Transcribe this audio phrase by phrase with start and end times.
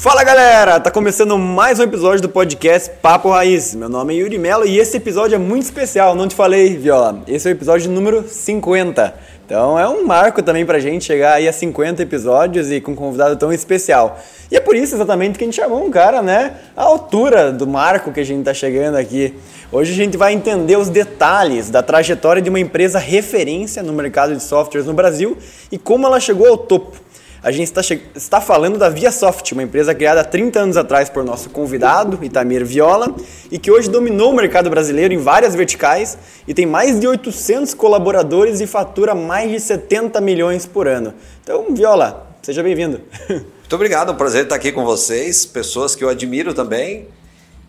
[0.00, 3.74] Fala galera, tá começando mais um episódio do podcast Papo Raiz.
[3.74, 7.22] Meu nome é Yuri Mello e esse episódio é muito especial, não te falei, Viola.
[7.28, 9.14] Esse é o episódio número 50.
[9.44, 12.94] Então é um marco também pra gente chegar aí a 50 episódios e com um
[12.94, 14.18] convidado tão especial.
[14.50, 17.66] E é por isso exatamente que a gente chamou um cara, né, à altura do
[17.66, 19.34] marco que a gente tá chegando aqui.
[19.70, 24.34] Hoje a gente vai entender os detalhes da trajetória de uma empresa referência no mercado
[24.34, 25.36] de softwares no Brasil
[25.70, 27.09] e como ela chegou ao topo.
[27.42, 27.80] A gente está,
[28.14, 32.66] está falando da ViaSoft, uma empresa criada há 30 anos atrás por nosso convidado, Itamir
[32.66, 33.14] Viola,
[33.50, 37.72] e que hoje dominou o mercado brasileiro em várias verticais e tem mais de 800
[37.72, 41.14] colaboradores e fatura mais de 70 milhões por ano.
[41.42, 43.00] Então, Viola, seja bem-vindo.
[43.30, 47.08] Muito obrigado, é um prazer estar aqui com vocês, pessoas que eu admiro também.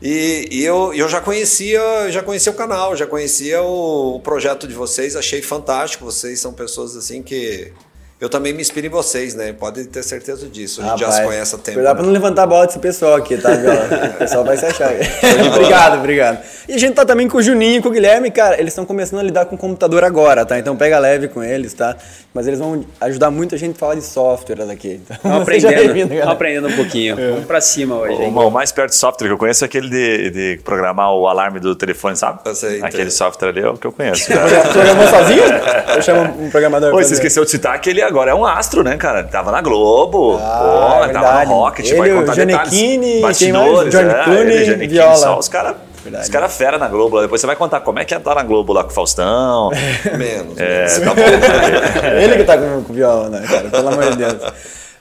[0.02, 4.68] E, e eu, eu já conhecia, já conhecia o canal, já conhecia o, o projeto
[4.68, 6.04] de vocês, achei fantástico.
[6.04, 7.72] Vocês são pessoas assim que
[8.22, 9.52] eu também me inspiro em vocês, né?
[9.52, 10.80] Pode ter certeza disso.
[10.80, 11.78] A gente Rapaz, já se conhece há tempo.
[11.78, 11.98] Cuidado né?
[11.98, 13.50] pra não levantar a bola desse pessoal aqui, tá,
[14.14, 14.92] O pessoal vai se achar.
[15.52, 16.38] obrigado, obrigado.
[16.70, 18.86] E a gente tá também com o Juninho e com o Guilherme, cara, eles estão
[18.86, 20.60] começando a lidar com o computador agora, tá?
[20.60, 21.98] Então pega leve com eles, tá?
[22.32, 25.02] Mas eles vão ajudar muito a gente a falar de software aqui.
[25.22, 27.20] Então, Estamos aprendendo, aprendendo um pouquinho.
[27.20, 27.32] É.
[27.32, 28.14] Vamos pra cima hoje.
[28.14, 31.28] O, o, mais perto de software que eu conheço é aquele de, de programar o
[31.28, 32.40] alarme do telefone, sabe?
[32.46, 32.82] Eu sei.
[32.84, 34.26] Aquele software ali é o que eu conheço.
[34.72, 35.44] Programou sozinho?
[35.96, 36.92] Eu chamo um programador.
[36.92, 39.24] Pô, você esqueceu de citar que ele agora é um astro, né, cara?
[39.24, 43.92] Tava na Globo, ah, pô, é tava no Rocket, ele, vai contar o Giannichini, bastidores,
[43.92, 45.16] Johnny é, Clooney, ele, Viola.
[45.16, 47.22] Só os caras os caras fera na Globo.
[47.22, 49.70] Depois você vai contar como é que é estar na Globo lá com o Faustão.
[50.18, 50.58] menos.
[50.60, 51.00] É, menos.
[51.00, 51.22] tá bom.
[52.20, 53.70] Ele que tá com, com o Viola, né, cara?
[53.70, 54.54] Pelo amor de Deus.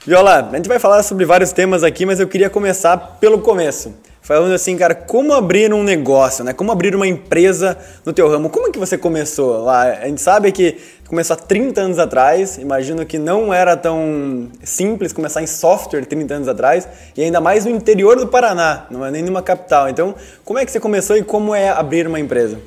[0.05, 3.93] Viola, a gente vai falar sobre vários temas aqui, mas eu queria começar pelo começo
[4.37, 6.53] falando assim, cara, como abrir um negócio, né?
[6.53, 8.49] Como abrir uma empresa no teu ramo?
[8.49, 9.83] Como é que você começou lá?
[9.83, 15.11] A gente sabe que começou há 30 anos atrás, imagino que não era tão simples
[15.11, 16.87] começar em software 30 anos atrás,
[17.17, 19.89] e ainda mais no interior do Paraná, não é nem numa capital.
[19.89, 20.15] Então,
[20.45, 22.57] como é que você começou e como é abrir uma empresa?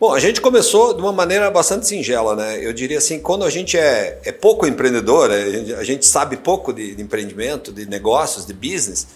[0.00, 2.58] Bom, a gente começou de uma maneira bastante singela, né?
[2.60, 6.96] Eu diria assim, quando a gente é, é pouco empreendedor, a gente sabe pouco de,
[6.96, 9.06] de empreendimento, de negócios, de business,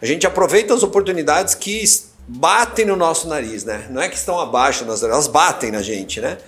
[0.00, 1.84] a gente aproveita as oportunidades que
[2.26, 3.86] batem no nosso nariz, né?
[3.90, 6.38] Não é que estão abaixo, elas batem na gente, né?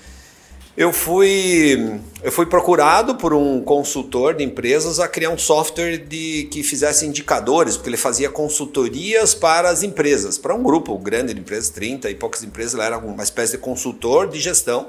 [0.74, 6.48] Eu fui, eu fui procurado por um consultor de empresas a criar um software de,
[6.50, 11.40] que fizesse indicadores, porque ele fazia consultorias para as empresas, para um grupo grande de
[11.40, 14.88] empresas, 30 e poucas empresas, ele era uma espécie de consultor de gestão,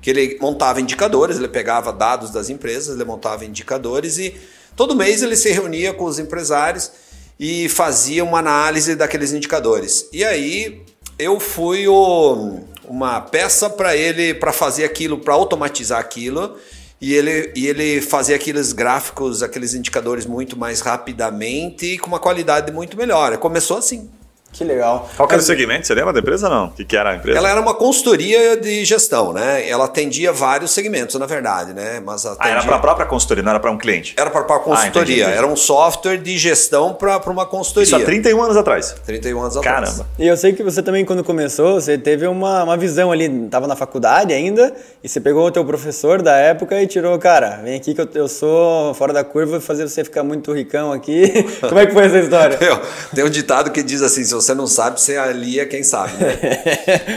[0.00, 4.34] que ele montava indicadores, ele pegava dados das empresas, ele montava indicadores e
[4.74, 6.90] todo mês ele se reunia com os empresários
[7.38, 10.08] e fazia uma análise daqueles indicadores.
[10.12, 10.82] E aí
[11.18, 16.56] eu fui o, uma peça para ele para fazer aquilo, para automatizar aquilo.
[17.00, 22.18] E ele, e ele fazia aqueles gráficos, aqueles indicadores muito mais rapidamente e com uma
[22.18, 23.36] qualidade muito melhor.
[23.38, 24.10] Começou assim.
[24.52, 25.08] Que legal.
[25.16, 25.86] Qual que era o segmento?
[25.86, 26.64] Você lembra da empresa ou não?
[26.66, 27.38] O que, que era a empresa?
[27.38, 29.68] Ela era uma consultoria de gestão, né?
[29.68, 32.00] Ela atendia vários segmentos, na verdade, né?
[32.04, 32.52] Mas atendia...
[32.52, 34.14] ah, era para a própria consultoria, não era para um cliente?
[34.16, 34.82] Era para a consultoria.
[34.82, 35.36] Ah, entendi, entendi.
[35.36, 37.84] Era um software de gestão para uma consultoria.
[37.84, 38.96] Isso há 31 anos atrás?
[39.04, 39.90] 31 anos Caramba.
[39.90, 40.08] atrás.
[40.18, 43.66] E eu sei que você também, quando começou, você teve uma, uma visão ali, estava
[43.66, 47.76] na faculdade ainda, e você pegou o teu professor da época e tirou, cara, vem
[47.76, 51.44] aqui que eu, eu sou fora da curva, vou fazer você ficar muito ricão aqui.
[51.60, 52.58] Como é que foi essa história?
[53.14, 56.12] Tem um ditado que diz assim, se você não sabe, você ali é quem sabe.
[56.14, 56.38] Né?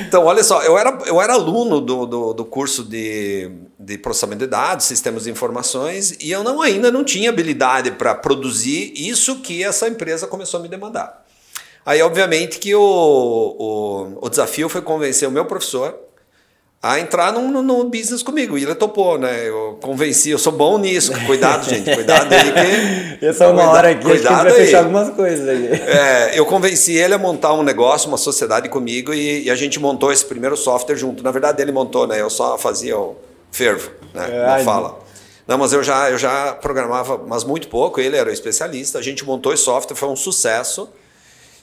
[0.07, 4.39] então, olha só, eu era, eu era aluno do, do, do, curso de, de processamento
[4.39, 9.41] de dados, sistemas de informações, e eu não, ainda não tinha habilidade para produzir isso
[9.41, 11.25] que essa empresa começou a me demandar.
[11.85, 15.97] Aí, obviamente, que o, o, o desafio foi convencer o meu professor
[16.83, 18.57] a entrar no, no, business comigo.
[18.57, 19.47] E ele topou, né?
[19.47, 21.11] Eu convenci, eu sou bom nisso.
[21.27, 23.25] Cuidado, gente, cuidado aí que.
[23.25, 25.69] Essa é uma hora aqui, cuidado acho que vai fechar algumas coisas aí.
[25.91, 29.79] É, eu convenci ele a montar um negócio, uma sociedade comigo, e, e, a gente
[29.79, 31.23] montou esse primeiro software junto.
[31.23, 32.19] Na verdade, ele montou, né?
[32.19, 33.15] Eu só fazia o
[33.51, 34.29] fervo, né?
[34.31, 34.99] É, Não fala.
[35.47, 37.99] Não, mas eu já, eu já programava, mas muito pouco.
[37.99, 38.97] Ele era o especialista.
[38.97, 40.89] A gente montou esse software, foi um sucesso.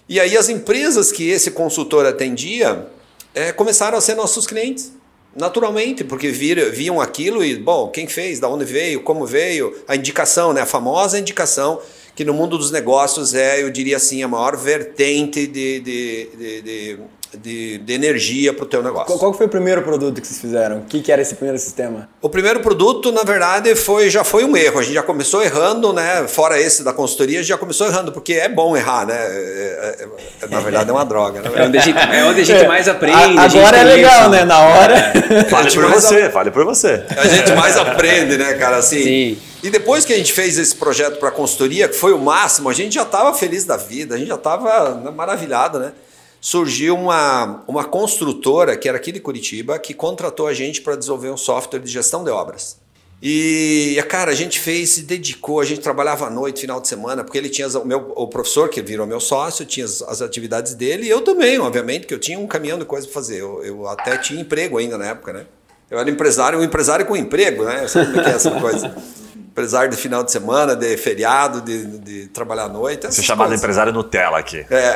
[0.09, 2.87] E aí as empresas que esse consultor atendia
[3.35, 4.93] é, começaram a ser nossos clientes.
[5.39, 9.95] Naturalmente, porque vir, viam aquilo e, bom, quem fez, da onde veio, como veio, a
[9.95, 10.63] indicação, né?
[10.63, 11.81] a famosa indicação,
[12.15, 16.63] que no mundo dos negócios é, eu diria assim, a maior vertente de, de, de,
[16.63, 16.99] de,
[17.37, 19.07] de, de energia para o teu negócio.
[19.07, 20.79] Qual, qual foi o primeiro produto que vocês fizeram?
[20.79, 22.09] O que, que era esse primeiro sistema?
[22.23, 24.79] O primeiro produto, na verdade, foi já foi um erro.
[24.79, 26.27] A gente já começou errando, né?
[26.27, 29.15] Fora esse da consultoria, a gente já começou errando, porque é bom errar, né?
[29.15, 30.09] É, é,
[30.43, 31.43] é, na verdade, é uma droga.
[31.43, 31.51] Né?
[31.55, 33.39] É onde a gente, é onde a gente mais aprende.
[33.39, 34.45] A, agora é legal, né?
[34.45, 35.13] Na hora.
[35.51, 37.05] Fale por você, fale por você.
[37.17, 38.79] A gente mais aprende, né, cara?
[38.79, 39.39] Assim, Sim.
[39.63, 42.73] E depois que a gente fez esse projeto para consultoria, que foi o máximo, a
[42.73, 45.93] gente já estava feliz da vida, a gente já estava maravilhado, né?
[46.41, 51.31] Surgiu uma, uma construtora, que era aqui de Curitiba, que contratou a gente para desenvolver
[51.31, 52.79] um software de gestão de obras.
[53.21, 57.25] E, cara, a gente fez, se dedicou, a gente trabalhava à noite, final de semana,
[57.25, 60.75] porque ele tinha o, meu, o professor, que virou meu sócio, tinha as, as atividades
[60.75, 63.41] dele, e eu também, obviamente, que eu tinha um caminhão de coisa para fazer.
[63.41, 65.47] Eu, eu até tinha emprego ainda na época, né?
[65.91, 67.89] Eu era empresário, um empresário com emprego, né?
[67.89, 68.97] Sabe como é que é essa coisa?
[69.59, 73.09] Empresário de final de semana, de feriado, de, de trabalhar à noite.
[73.09, 73.61] Você é chamado coisas.
[73.61, 74.65] empresário Nutella aqui.
[74.71, 74.95] É.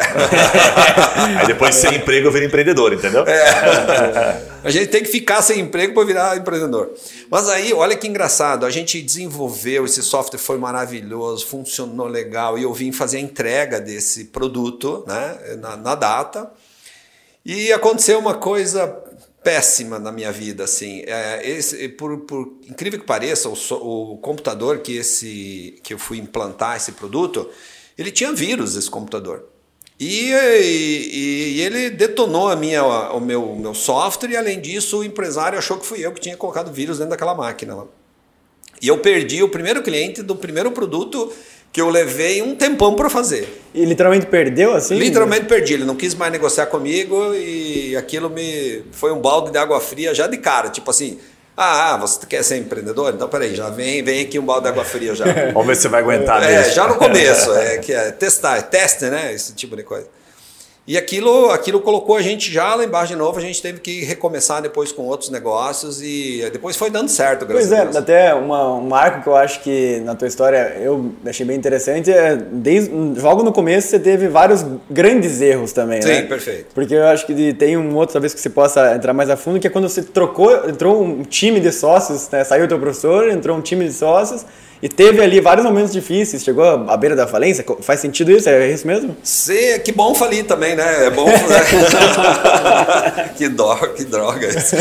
[1.41, 3.25] Aí depois sem emprego eu viro empreendedor, entendeu?
[4.63, 6.93] A gente tem que ficar sem emprego para virar empreendedor.
[7.29, 12.63] Mas aí, olha que engraçado, a gente desenvolveu, esse software foi maravilhoso, funcionou legal, e
[12.63, 16.49] eu vim fazer a entrega desse produto né, na, na data.
[17.45, 18.87] E aconteceu uma coisa
[19.43, 21.03] péssima na minha vida, assim.
[21.07, 26.19] É, esse, por, por incrível que pareça, o, o computador que, esse, que eu fui
[26.19, 27.49] implantar esse produto,
[27.99, 29.45] ele tinha vírus, esse computador.
[29.99, 34.99] E, e- e ele detonou a minha, o meu, o meu software e, além disso,
[34.99, 37.87] o empresário achou que fui eu que tinha colocado vírus dentro daquela máquina.
[38.81, 41.33] E eu perdi o primeiro cliente do primeiro produto
[41.73, 43.63] que eu levei um tempão para fazer.
[43.75, 44.97] E literalmente perdeu assim?
[44.99, 45.75] Literalmente perdi.
[45.75, 50.15] Ele não quis mais negociar comigo e aquilo me foi um balde de água fria
[50.15, 50.69] já de cara.
[50.69, 51.19] Tipo assim,
[51.57, 53.13] ah, ah, você quer ser empreendedor?
[53.15, 55.25] Então peraí, já vem, vem aqui um balde de água fria já.
[55.55, 56.75] Vamos ver se você vai aguentar É, mesmo.
[56.75, 59.33] já no começo, é que é testar, é teste, né?
[59.33, 60.07] Esse tipo de coisa.
[60.85, 64.05] E aquilo, aquilo colocou a gente já lá embaixo de novo, a gente teve que
[64.05, 67.97] recomeçar depois com outros negócios e depois foi dando certo, graças Pois é, a Deus.
[67.97, 72.11] até uma, um marco que eu acho que na tua história eu achei bem interessante
[72.11, 72.91] é desde
[73.21, 76.23] logo no começo você teve vários grandes erros também, Sim, né?
[76.23, 76.75] perfeito.
[76.75, 79.61] Porque eu acho que tem um outro talvez que você possa entrar mais a fundo
[79.61, 82.43] que é quando você trocou, entrou um time de sócios, né?
[82.43, 84.45] Saiu o teu professor, entrou um time de sócios
[84.83, 87.65] e teve ali vários momentos difíceis, chegou à beira da falência.
[87.81, 88.49] Faz sentido isso?
[88.49, 89.17] É isso mesmo?
[89.23, 91.07] Cê, que bom falir também, né?
[91.07, 91.25] É bom
[93.39, 94.75] que, droga, que droga isso.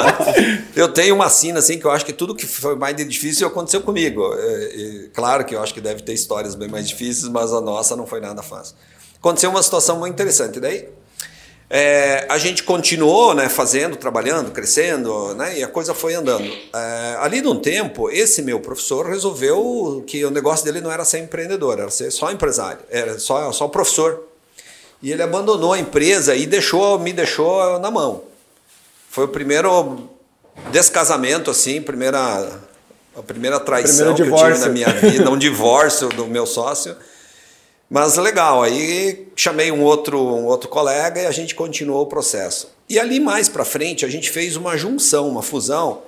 [0.74, 3.82] eu tenho uma sina assim que eu acho que tudo que foi mais difícil aconteceu
[3.82, 4.34] comigo.
[4.34, 7.60] É, e claro que eu acho que deve ter histórias bem mais difíceis, mas a
[7.60, 8.74] nossa não foi nada fácil.
[9.18, 10.58] Aconteceu uma situação muito interessante.
[10.58, 10.88] Daí
[11.70, 16.50] é, a gente continuou né, fazendo, trabalhando, crescendo, né, e a coisa foi andando.
[16.74, 21.04] É, ali de um tempo, esse meu professor resolveu que o negócio dele não era
[21.04, 24.24] ser empreendedor, era ser só empresário, era só, só professor.
[25.02, 28.22] E ele abandonou a empresa e deixou, me deixou na mão.
[29.10, 30.08] Foi o primeiro
[30.72, 32.60] descasamento, assim, primeira,
[33.14, 36.96] a primeira traição que eu tive na minha vida, um divórcio do meu sócio.
[37.90, 42.70] Mas legal, aí chamei um outro, um outro colega e a gente continuou o processo.
[42.88, 46.02] E ali mais para frente a gente fez uma junção, uma fusão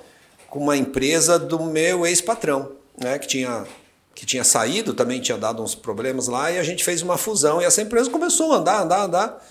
[0.47, 3.65] com uma empresa do meu ex-patrão, né, que tinha
[4.13, 7.61] que tinha saído, também tinha dado uns problemas lá e a gente fez uma fusão
[7.61, 9.47] e essa empresa começou a andar, andar, andar.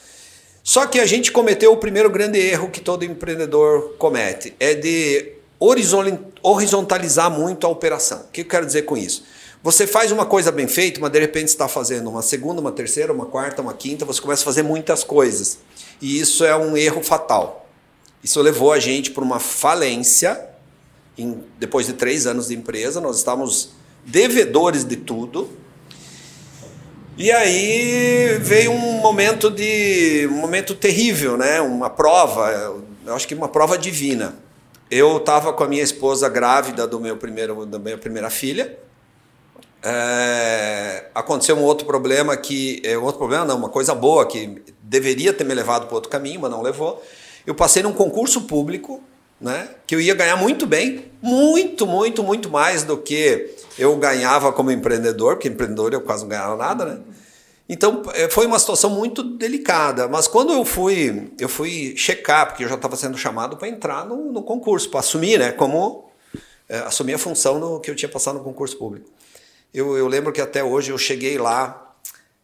[0.63, 5.33] Só que a gente cometeu o primeiro grande erro que todo empreendedor comete, é de
[5.59, 8.21] horizon- horizontalizar muito a operação.
[8.21, 9.25] O que eu quero dizer com isso?
[9.63, 13.13] Você faz uma coisa bem feita, mas de repente está fazendo uma segunda, uma terceira,
[13.13, 15.59] uma quarta, uma quinta, você começa a fazer muitas coisas.
[16.01, 17.69] E isso é um erro fatal.
[18.25, 20.49] Isso levou a gente para uma falência.
[21.19, 23.71] Em- depois de três anos de empresa, nós estávamos
[24.07, 25.51] devedores de tudo.
[27.19, 31.61] E aí veio um momento de um momento terrível, né?
[31.61, 32.51] Uma prova,
[33.05, 34.37] eu acho que uma prova divina.
[34.91, 38.79] Eu estava com a minha esposa grávida do meu primeiro da minha primeira filha.
[39.83, 45.33] É, aconteceu um outro problema que é outro problema não, uma coisa boa que deveria
[45.33, 47.03] ter me levado para outro caminho, mas não levou.
[47.47, 49.03] Eu passei num concurso público,
[49.41, 49.71] né?
[49.87, 54.71] Que eu ia ganhar muito bem, muito, muito, muito mais do que eu ganhava como
[54.71, 57.01] empreendedor, porque empreendedor eu quase não ganhava nada, né?
[57.67, 62.65] Então eh, foi uma situação muito delicada, mas quando eu fui, eu fui checar, porque
[62.65, 65.53] eu já estava sendo chamado para entrar no, no concurso, para assumir, né?
[65.53, 66.11] Como
[66.69, 69.09] eh, assumir a função no, que eu tinha passado no concurso público.
[69.73, 71.95] Eu, eu lembro que até hoje eu cheguei lá,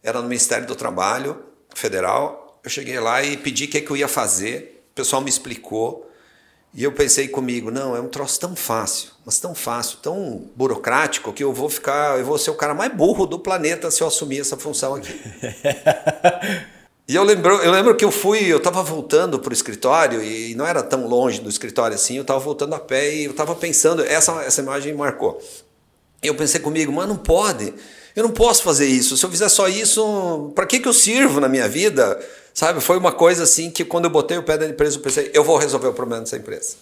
[0.01, 1.43] era no Ministério do Trabalho
[1.75, 5.29] Federal, eu cheguei lá e pedi o que, que eu ia fazer, o pessoal me
[5.29, 6.09] explicou,
[6.73, 11.33] e eu pensei comigo, não, é um troço tão fácil, mas tão fácil, tão burocrático,
[11.33, 14.07] que eu vou ficar, eu vou ser o cara mais burro do planeta se eu
[14.07, 15.19] assumir essa função aqui.
[17.09, 20.53] E eu lembro, eu lembro que eu fui, eu estava voltando para o escritório e
[20.55, 23.55] não era tão longe do escritório assim, eu estava voltando a pé e eu estava
[23.55, 25.41] pensando, essa, essa imagem marcou.
[26.21, 27.73] Eu pensei comigo, mas não pode,
[28.15, 29.15] eu não posso fazer isso.
[29.15, 32.19] Se eu fizer só isso, para que, que eu sirvo na minha vida?
[32.53, 35.29] Sabe, foi uma coisa assim que quando eu botei o pé da empresa, eu pensei,
[35.33, 36.75] eu vou resolver o problema dessa empresa.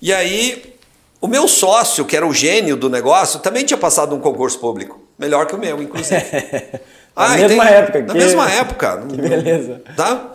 [0.00, 0.76] E aí,
[1.20, 5.00] o meu sócio, que era o gênio do negócio, também tinha passado um concurso público,
[5.18, 6.20] melhor que o meu, inclusive.
[7.14, 8.00] Na ah, mesma tem, época.
[8.00, 8.18] Na que...
[8.18, 9.06] mesma época.
[9.08, 9.82] Que beleza.
[9.96, 10.32] Tá?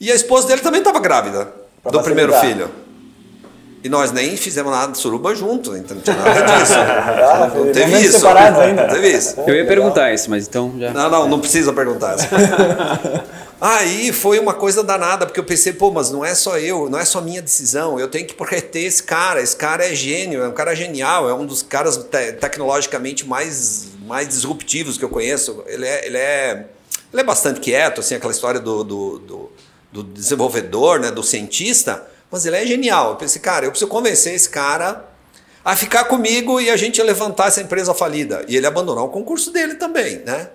[0.00, 2.70] E a esposa dele também estava grávida pra do primeiro filho.
[3.84, 6.72] E nós nem fizemos nada de suruba junto, então não tinha nada disso.
[6.74, 8.26] ah, não teve isso.
[8.26, 8.88] Ainda.
[8.88, 9.38] Teve isso.
[9.46, 10.90] Eu ia perguntar isso, mas então já.
[10.90, 12.16] Não, não, não precisa perguntar.
[13.60, 16.98] Aí foi uma coisa danada, porque eu pensei, pô, mas não é só eu, não
[16.98, 19.42] é só minha decisão, eu tenho que reter esse cara.
[19.42, 23.88] Esse cara é gênio, é um cara genial, é um dos caras te tecnologicamente mais,
[24.06, 25.62] mais disruptivos que eu conheço.
[25.66, 26.66] Ele é, ele é,
[27.12, 29.52] ele é bastante quieto, assim, aquela história do, do, do,
[29.92, 33.10] do desenvolvedor, né, do cientista mas ele é genial.
[33.10, 35.04] Eu pensei, cara, eu preciso convencer esse cara
[35.64, 38.44] a ficar comigo e a gente levantar essa empresa falida.
[38.48, 40.50] E ele abandonou o concurso dele também, né?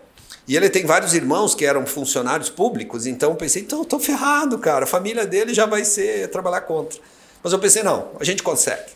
[0.45, 3.97] E ele tem vários irmãos que eram funcionários públicos, então eu pensei, então eu tô
[3.97, 6.99] ferrado, cara, a família dele já vai ser trabalhar contra.
[7.41, 8.91] Mas eu pensei, não, a gente consegue.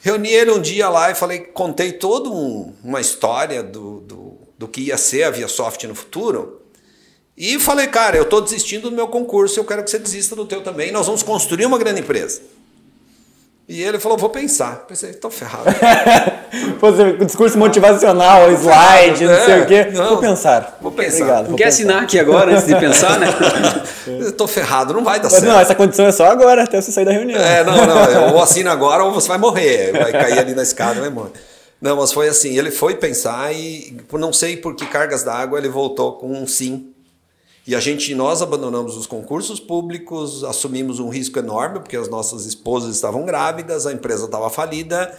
[0.00, 4.66] Reuni ele um dia lá e falei, contei toda um, uma história do, do, do
[4.66, 6.59] que ia ser a ViaSoft no futuro.
[7.36, 10.44] E falei, cara, eu estou desistindo do meu concurso, eu quero que você desista do
[10.44, 10.92] teu também.
[10.92, 12.42] Nós vamos construir uma grande empresa.
[13.72, 14.84] E ele falou, vou pensar.
[14.88, 15.66] Pensei, estou ferrado.
[17.20, 19.84] o discurso motivacional, slide, não sei o quê.
[19.94, 20.76] Não, vou pensar.
[20.80, 21.22] Vou pensar.
[21.22, 21.76] Obrigado, não quer pensar.
[21.76, 23.28] assinar aqui agora antes de pensar, né?
[24.26, 25.46] Estou ferrado, não vai dar Mas certo.
[25.46, 27.40] não, essa condição é só agora, até você sair da reunião.
[27.40, 28.34] É, não, não.
[28.34, 29.92] Ou assina agora ou você vai morrer.
[29.92, 31.30] Vai cair ali na escada e vai morrer.
[31.80, 35.60] Não, mas foi assim, ele foi pensar e por não sei por que cargas d'água
[35.60, 36.89] ele voltou com um sim
[37.70, 42.44] e a gente, nós abandonamos os concursos públicos, assumimos um risco enorme, porque as nossas
[42.44, 45.16] esposas estavam grávidas, a empresa estava falida,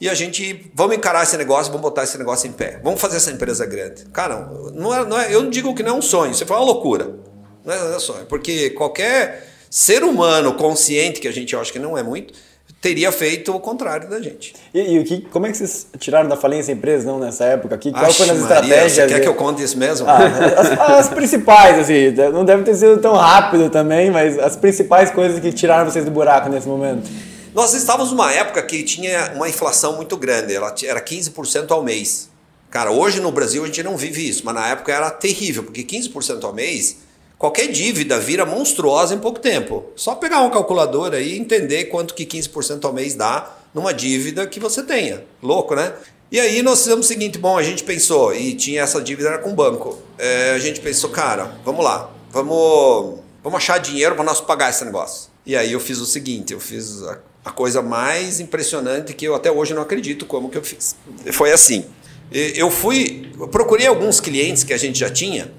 [0.00, 3.18] e a gente, vamos encarar esse negócio, vamos botar esse negócio em pé, vamos fazer
[3.18, 4.06] essa empresa grande.
[4.06, 6.56] Cara, não é, não é, eu não digo que não é um sonho, você foi
[6.56, 7.20] uma loucura,
[7.64, 11.78] não é, não é sonho, porque qualquer ser humano consciente, que a gente acha que
[11.78, 12.34] não é muito,
[12.80, 14.54] teria feito o contrário da gente.
[14.74, 17.44] E, e o que, como é que vocês tiraram da falência a empresa não, nessa
[17.44, 17.78] época?
[17.78, 19.12] Que, qual Axe, foi as Maria, estratégias?
[19.12, 20.08] Quer que eu conte isso mesmo?
[20.08, 20.18] Ah,
[20.58, 25.38] as, as, principais, assim, não deve ter sido tão rápido também, mas as principais coisas
[25.38, 27.08] que tiraram vocês do buraco nesse momento.
[27.54, 32.30] Nós estávamos numa época que tinha uma inflação muito grande, ela era 15% ao mês.
[32.70, 35.84] Cara, hoje no Brasil a gente não vive isso, mas na época era terrível, porque
[35.84, 36.96] 15% ao mês
[37.42, 39.86] qualquer dívida vira monstruosa em pouco tempo.
[39.96, 44.60] Só pegar uma calculadora e entender quanto que 15% ao mês dá numa dívida que
[44.60, 45.24] você tenha.
[45.42, 45.92] Louco, né?
[46.30, 49.38] E aí nós fizemos o seguinte, bom, a gente pensou, e tinha essa dívida era
[49.38, 49.98] com o banco.
[50.16, 54.84] É, a gente pensou, cara, vamos lá, vamos, vamos achar dinheiro para nós pagar esse
[54.84, 55.28] negócio.
[55.44, 59.34] E aí eu fiz o seguinte, eu fiz a, a coisa mais impressionante que eu
[59.34, 60.94] até hoje não acredito como que eu fiz.
[61.32, 61.86] Foi assim,
[62.30, 65.52] eu fui, procurei alguns clientes que a gente já tinha,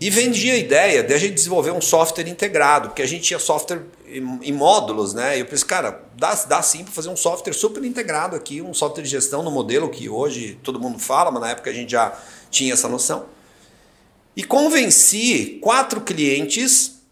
[0.00, 3.38] e vendia a ideia de a gente desenvolver um software integrado, porque a gente tinha
[3.38, 5.36] software em, módulos, né?
[5.36, 8.72] E eu pensei, cara, dá, dá sim para fazer um software super integrado aqui, um
[8.72, 11.92] software de gestão no modelo que hoje todo mundo fala, mas na época a gente
[11.92, 12.18] já
[12.50, 13.26] tinha essa noção.
[14.34, 17.02] E convenci quatro clientes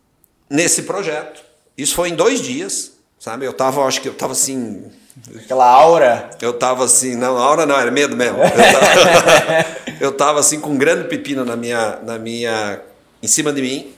[0.49, 1.43] nesse projeto.
[1.77, 3.45] Isso foi em dois dias, sabe?
[3.45, 4.91] Eu tava, acho que eu tava assim,
[5.37, 6.31] Aquela aura.
[6.41, 8.39] Eu tava assim, não, aura não, era medo mesmo.
[8.39, 9.67] Eu tava,
[10.01, 12.81] eu tava assim com um grande pepino na minha, na minha,
[13.23, 13.95] em cima de mim.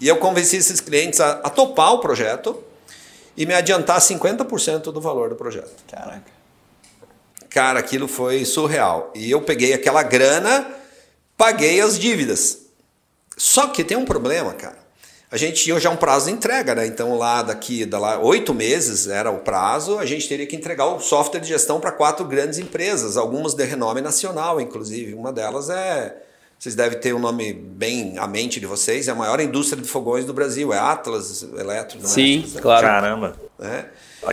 [0.00, 2.62] E eu convenci esses clientes a, a topar o projeto
[3.36, 5.84] e me adiantar 50% do valor do projeto.
[5.90, 6.40] Caraca.
[7.48, 9.10] Cara, aquilo foi surreal.
[9.14, 10.66] E eu peguei aquela grana,
[11.36, 12.58] paguei as dívidas.
[13.36, 14.79] Só que tem um problema, cara
[15.30, 16.86] a gente tinha já um prazo de entrega, né?
[16.86, 20.86] Então lá daqui, da lá, oito meses era o prazo, a gente teria que entregar
[20.86, 25.14] o software de gestão para quatro grandes empresas, algumas de renome nacional, inclusive.
[25.14, 26.16] Uma delas é,
[26.58, 29.80] vocês devem ter o um nome bem à mente de vocês, é a maior indústria
[29.80, 32.00] de fogões do Brasil, é Atlas Eletro.
[32.06, 32.86] Sim, claro.
[32.86, 33.36] Caramba.
[33.60, 33.84] É.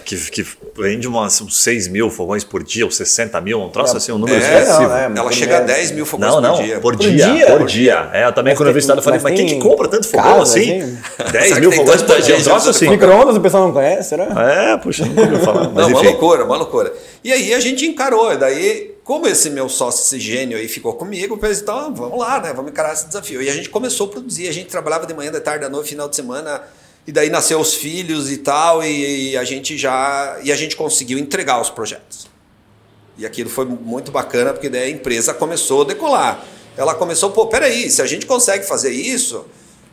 [0.03, 3.93] Que, que vende umas, uns 6 mil fogões por dia, ou 60 mil, um troço
[3.93, 4.89] é, assim, um número é, expressivo.
[4.89, 6.79] Não, é, ela chega a 10 mil fogões não, não, por dia.
[6.79, 7.57] Por, dia, por dia.
[7.57, 8.09] Por dia.
[8.13, 9.87] É, eu também mas quando eu vi isso, eu falei, mas, mas quem que compra
[9.87, 10.81] tanto fogão assim?
[10.81, 11.31] assim?
[11.31, 12.89] 10 mil fogões por dia, um troço assim.
[12.89, 14.25] Micro-ondas o pessoal não conhece, será?
[14.25, 15.69] É, puxa, não ouviu falar.
[15.69, 15.93] Mas não, enfim.
[15.93, 16.93] uma loucura, uma loucura.
[17.23, 20.93] E aí a gente encarou, e daí, como esse meu sócio, esse gênio aí ficou
[20.95, 23.41] comigo, eu pensei, então vamos lá, né, vamos encarar esse desafio.
[23.41, 25.89] E a gente começou a produzir, a gente trabalhava de manhã, de tarde, à noite,
[25.89, 26.61] final de semana,
[27.07, 30.75] e daí nasceu os filhos e tal, e, e, a gente já e a gente
[30.75, 32.27] conseguiu entregar os projetos.
[33.17, 36.45] E aquilo foi muito bacana porque daí a empresa começou a decolar.
[36.75, 39.45] ela começou, pô, peraí, se a gente consegue fazer isso,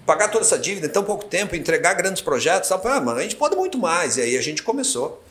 [0.04, 3.22] pagar toda essa dívida em tão pouco tempo, entregar grandes projetos, tal, ah, mano, a
[3.22, 4.16] gente pode muito mais.
[4.16, 5.22] E aí a gente começou.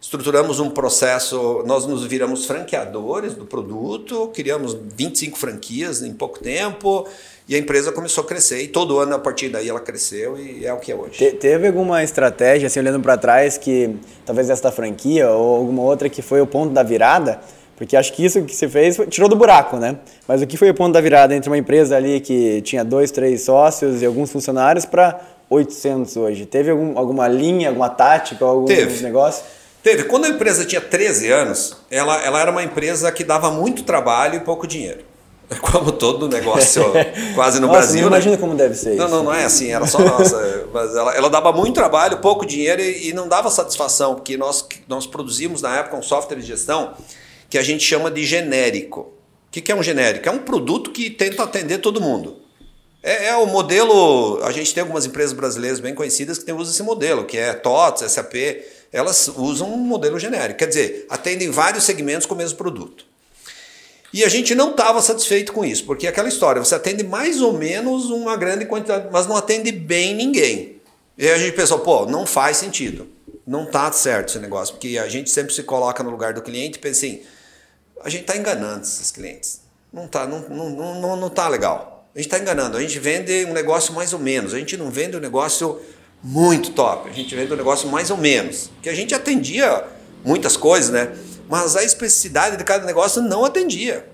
[0.00, 7.08] Estruturamos um processo, nós nos viramos franqueadores do produto, criamos 25 franquias em pouco tempo
[7.48, 8.62] e a empresa começou a crescer.
[8.62, 11.18] E todo ano, a partir daí, ela cresceu e é o que é hoje.
[11.18, 16.08] Te, teve alguma estratégia, assim, olhando para trás, que talvez essa franquia ou alguma outra
[16.08, 17.40] que foi o ponto da virada?
[17.76, 19.98] Porque acho que isso que você fez tirou do buraco, né?
[20.28, 23.10] Mas o que foi o ponto da virada entre uma empresa ali que tinha dois,
[23.10, 25.20] três sócios e alguns funcionários para
[25.50, 26.46] 800 hoje?
[26.46, 29.02] Teve algum, alguma linha, alguma tática, algum Teve.
[29.02, 29.44] negócio?
[29.82, 30.04] Teve.
[30.04, 34.36] Quando a empresa tinha 13 anos, ela, ela era uma empresa que dava muito trabalho
[34.36, 35.00] e pouco dinheiro.
[35.60, 36.82] Como todo negócio
[37.34, 38.02] quase no Nossa, Brasil.
[38.02, 38.16] Não né?
[38.16, 39.14] imagina como deve ser Não, isso.
[39.14, 40.66] não, não é assim, era só nossa.
[40.72, 44.66] Mas ela, ela dava muito trabalho, pouco dinheiro e, e não dava satisfação, porque nós,
[44.88, 46.94] nós produzimos na época um software de gestão
[47.48, 49.00] que a gente chama de genérico.
[49.00, 50.28] O que, que é um genérico?
[50.28, 52.38] É um produto que tenta atender todo mundo.
[53.02, 54.42] É, é o modelo.
[54.42, 57.52] A gente tem algumas empresas brasileiras bem conhecidas que tem, usam esse modelo, que é
[57.52, 58.34] TOTS, SAP.
[58.90, 60.58] Elas usam um modelo genérico.
[60.58, 63.04] Quer dizer, atendem vários segmentos com o mesmo produto.
[64.14, 67.42] E a gente não estava satisfeito com isso, porque é aquela história, você atende mais
[67.42, 70.80] ou menos uma grande quantidade, mas não atende bem ninguém.
[71.18, 73.08] E a gente pensou, pô, não faz sentido.
[73.44, 76.78] Não tá certo esse negócio, porque a gente sempre se coloca no lugar do cliente
[76.78, 77.22] e pensa assim,
[78.04, 79.62] a gente está enganando esses clientes.
[79.92, 82.08] Não tá, não, não, não, não tá legal.
[82.14, 82.76] A gente está enganando.
[82.76, 84.54] A gente vende um negócio mais ou menos.
[84.54, 85.80] A gente não vende um negócio
[86.22, 87.10] muito top.
[87.10, 88.70] A gente vende um negócio mais ou menos.
[88.80, 89.84] Que a gente atendia
[90.24, 91.12] muitas coisas, né?
[91.48, 94.08] Mas a especificidade de cada negócio não atendia.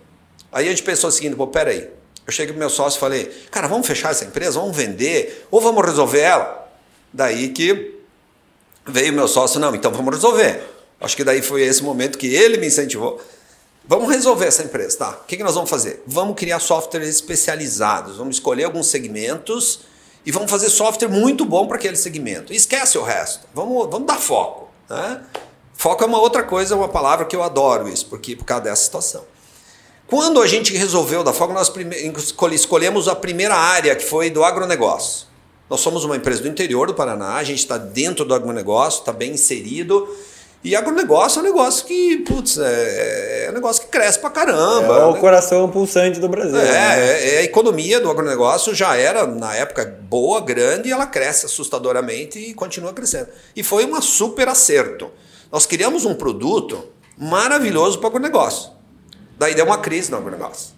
[0.52, 1.88] Aí a gente pensou o seguinte, pô, peraí.
[2.26, 5.60] Eu cheguei pro meu sócio e falei, cara, vamos fechar essa empresa, vamos vender, ou
[5.60, 6.68] vamos resolver ela.
[7.12, 7.96] Daí que
[8.87, 10.62] veio meu sócio, não, então vamos resolver.
[11.00, 13.20] Acho que daí foi esse momento que ele me incentivou.
[13.84, 15.10] Vamos resolver essa empresa, tá?
[15.22, 16.02] O que, que nós vamos fazer?
[16.06, 19.80] Vamos criar softwares especializados, vamos escolher alguns segmentos
[20.25, 22.52] e vamos fazer software muito bom para aquele segmento.
[22.52, 24.70] Esquece o resto, vamos, vamos dar foco.
[24.88, 25.22] Né?
[25.80, 28.82] Foco é uma outra coisa, uma palavra que eu adoro isso, porque por causa dessa
[28.82, 29.25] situação.
[30.06, 31.72] Quando a gente resolveu dar foco, nós
[32.52, 35.26] escolhemos a primeira área, que foi do agronegócio.
[35.70, 39.10] Nós somos uma empresa do interior do Paraná, a gente está dentro do agronegócio, está
[39.10, 40.06] bem inserido.
[40.62, 44.99] E agronegócio é um negócio que, putz, é, é um negócio que cresce pra caramba.
[44.99, 46.60] É o coração pulsante do Brasil.
[46.60, 47.00] É, né?
[47.00, 51.47] é, é, a economia do agronegócio já era, na época, boa, grande, e ela cresce
[51.47, 53.28] assustadoramente e continua crescendo.
[53.56, 55.10] E foi um super acerto.
[55.50, 56.84] Nós criamos um produto
[57.19, 58.71] maravilhoso para o agronegócio.
[59.39, 60.75] Daí deu uma crise no agronegócio.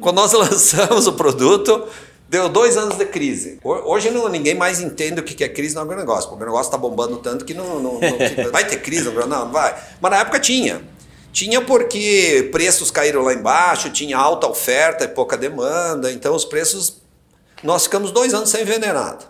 [0.00, 1.86] Quando nós lançamos o produto,
[2.28, 3.58] deu dois anos de crise.
[3.64, 6.30] Hoje não, ninguém mais entende o que é crise no agronegócio.
[6.30, 9.44] O agronegócio está bombando tanto que não, não, não vai ter crise no agronegócio?
[9.44, 9.76] Não, vai.
[10.00, 10.82] Mas na época tinha.
[11.32, 17.00] Tinha porque preços caíram lá embaixo, tinha alta oferta e pouca demanda, então os preços.
[17.62, 19.29] Nós ficamos dois anos sem vender nada.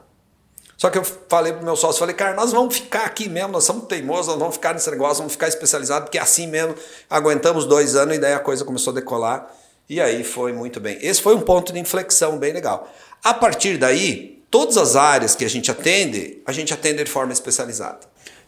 [0.80, 3.64] Só que eu falei pro meu sócio, falei, cara, nós vamos ficar aqui mesmo, nós
[3.64, 6.74] somos teimosos, nós vamos ficar nesse negócio, vamos ficar especializados, porque é assim mesmo,
[7.10, 9.54] aguentamos dois anos e daí a coisa começou a decolar.
[9.86, 10.96] E aí foi muito bem.
[11.02, 12.90] Esse foi um ponto de inflexão bem legal.
[13.22, 17.34] A partir daí, todas as áreas que a gente atende, a gente atende de forma
[17.34, 18.00] especializada.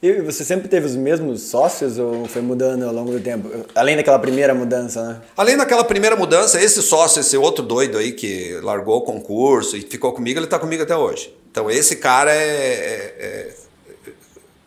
[0.02, 3.48] E você sempre teve os mesmos sócios ou foi mudando ao longo do tempo?
[3.72, 5.20] Além daquela primeira mudança, né?
[5.36, 9.82] Além daquela primeira mudança, esse sócio, esse outro doido aí que largou o concurso e
[9.82, 11.32] ficou comigo, ele está comigo até hoje.
[11.52, 13.54] Então esse cara é, é, é,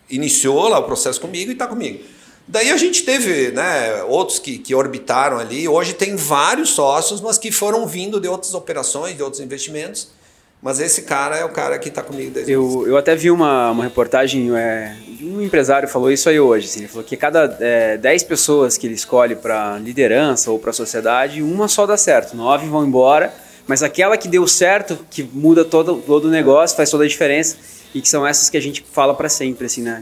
[0.10, 2.02] iniciou lá o processo comigo e está comigo.
[2.48, 5.68] Daí a gente teve né, outros que, que orbitaram ali.
[5.68, 10.08] Hoje tem vários sócios, mas que foram vindo de outras operações, de outros investimentos.
[10.66, 13.70] Mas esse cara é o cara que está comigo desde eu, eu até vi uma,
[13.70, 16.66] uma reportagem, é, um empresário falou isso aí hoje.
[16.66, 20.72] Assim, ele falou que cada é, 10 pessoas que ele escolhe para liderança ou para
[20.72, 23.32] a sociedade, uma só dá certo, nove vão embora,
[23.68, 27.58] mas aquela que deu certo, que muda todo, todo o negócio, faz toda a diferença,
[27.94, 30.02] e que são essas que a gente fala para sempre, assim, né?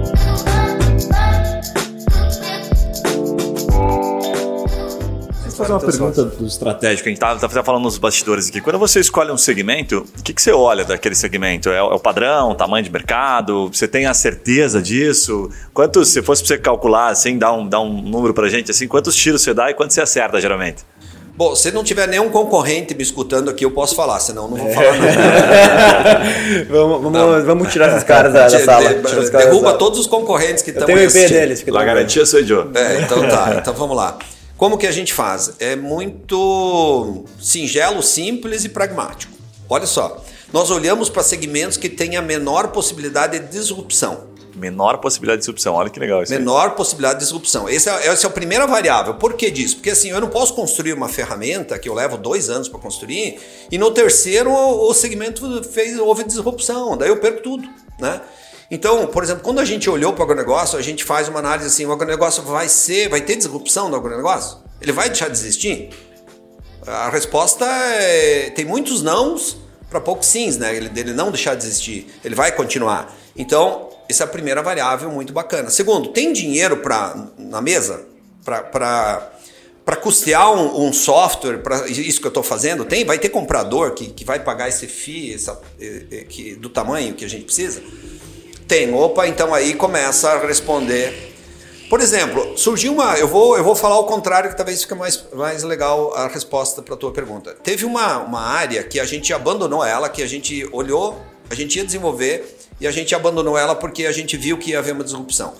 [5.61, 7.07] Fazer uma pergunta do estratégico.
[7.07, 8.61] A gente estava tá, falando nos bastidores aqui.
[8.61, 11.69] Quando você escolhe um segmento, o que, que você olha daquele segmento?
[11.69, 13.69] É, é o padrão, o tamanho de mercado?
[13.71, 15.49] Você tem a certeza disso?
[15.73, 18.87] Quantos, se fosse para você calcular, assim, dar um, dar um número para gente, assim,
[18.87, 20.83] quantos tiros você dá e quantos você acerta, geralmente?
[21.35, 24.69] Bom, se não tiver nenhum concorrente me escutando aqui, eu posso falar, senão não vou
[24.73, 26.21] falar nada.
[26.69, 28.93] vamos, vamos, vamos, tirar esses caras da, da sala.
[28.93, 30.93] De, derruba todos os concorrentes que estão aí.
[30.93, 31.65] Tem o IP deles.
[31.67, 32.69] La garantia sou eu.
[32.75, 34.17] É, então tá, então vamos lá.
[34.61, 35.53] Como que a gente faz?
[35.57, 39.33] É muito singelo, simples e pragmático.
[39.67, 44.27] Olha só, nós olhamos para segmentos que têm a menor possibilidade de disrupção.
[44.55, 46.31] Menor possibilidade de disrupção, olha que legal isso.
[46.31, 46.75] Menor aí.
[46.75, 47.67] possibilidade de disrupção.
[47.67, 49.15] Essa é, essa é a primeira variável.
[49.15, 49.77] Por que disso?
[49.77, 53.39] Porque assim, eu não posso construir uma ferramenta que eu levo dois anos para construir
[53.71, 57.67] e no terceiro o segmento fez, houve disrupção, daí eu perco tudo.
[57.99, 58.21] Né?
[58.71, 61.67] Então, por exemplo, quando a gente olhou para o agronegócio, a gente faz uma análise
[61.67, 64.59] assim, o agronegócio vai ser, vai ter disrupção no agronegócio?
[64.79, 65.89] Ele vai deixar de existir?
[66.87, 69.57] A resposta é, tem muitos nãos
[69.89, 70.73] para poucos sims, né?
[70.73, 72.07] Ele, não deixar de existir.
[72.23, 73.13] Ele vai continuar.
[73.35, 75.69] Então, essa é a primeira variável muito bacana.
[75.69, 78.05] Segundo, tem dinheiro pra, na mesa
[78.43, 82.85] para custear um, um software, para isso que eu estou fazendo?
[82.85, 83.03] Tem?
[83.03, 85.61] Vai ter comprador que, que vai pagar esse FII essa,
[86.29, 87.81] que, do tamanho que a gente precisa?
[88.67, 88.93] Tem.
[88.93, 91.31] Opa, então aí começa a responder.
[91.91, 93.17] Por exemplo, surgiu uma.
[93.17, 96.81] Eu vou, eu vou falar o contrário, que talvez fique mais, mais legal a resposta
[96.81, 97.53] para a tua pergunta.
[97.63, 101.19] Teve uma, uma área que a gente abandonou ela, que a gente olhou,
[101.49, 104.79] a gente ia desenvolver e a gente abandonou ela porque a gente viu que ia
[104.79, 105.53] haver uma disrupção.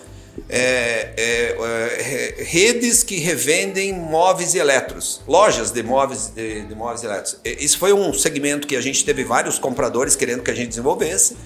[0.48, 7.02] É, é, é, redes que revendem móveis e eletros, lojas de móveis, de, de móveis
[7.02, 7.36] e eletros.
[7.44, 11.36] Isso foi um segmento que a gente teve vários compradores querendo que a gente desenvolvesse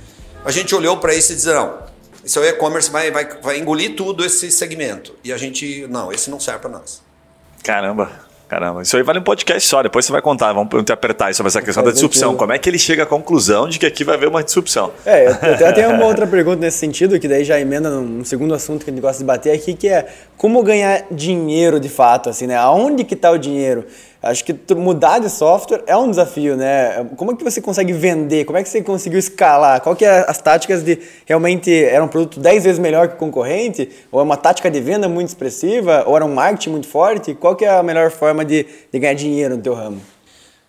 [0.44, 1.78] a gente olhou para isso e disse, não,
[2.24, 5.14] esse é e-commerce vai, vai, vai engolir tudo esse segmento.
[5.22, 7.02] E a gente, não, esse não serve para nós.
[7.62, 8.26] Caramba.
[8.48, 11.60] Caramba, isso aí vale um podcast só, depois você vai contar, vamos apertar sobre essa
[11.60, 12.36] questão da disrupção.
[12.36, 14.92] Como é que ele chega à conclusão de que aqui vai haver uma disrupção?
[15.04, 18.54] É, eu até tenho uma outra pergunta nesse sentido, que daí já emenda num segundo
[18.54, 22.30] assunto que a gente gosta de bater aqui, que é como ganhar dinheiro de fato,
[22.30, 22.56] assim, né?
[22.56, 23.84] Aonde que está o dinheiro?
[24.30, 27.04] Acho que mudar de software é um desafio, né?
[27.16, 28.44] Como é que você consegue vender?
[28.44, 29.80] Como é que você conseguiu escalar?
[29.80, 33.16] Qual que é as táticas de realmente era um produto 10 vezes melhor que o
[33.16, 33.88] concorrente?
[34.10, 36.04] Ou é uma tática de venda muito expressiva?
[36.06, 37.34] Ou era um marketing muito forte?
[37.34, 40.00] Qual que é a melhor forma de, de ganhar dinheiro no teu ramo?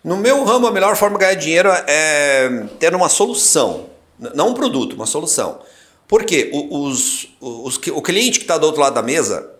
[0.04, 3.86] No meu ramo, a melhor forma de ganhar dinheiro é ter uma solução.
[4.34, 5.58] Não um produto, uma solução.
[6.06, 6.50] Por quê?
[6.52, 9.50] Os, os, os o cliente que está do outro lado da mesa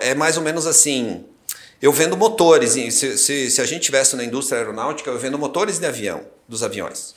[0.00, 1.24] é mais ou menos assim
[1.80, 2.72] eu vendo motores.
[2.72, 6.62] Se, se, se a gente estivesse na indústria aeronáutica, eu vendo motores de avião, dos
[6.62, 7.14] aviões.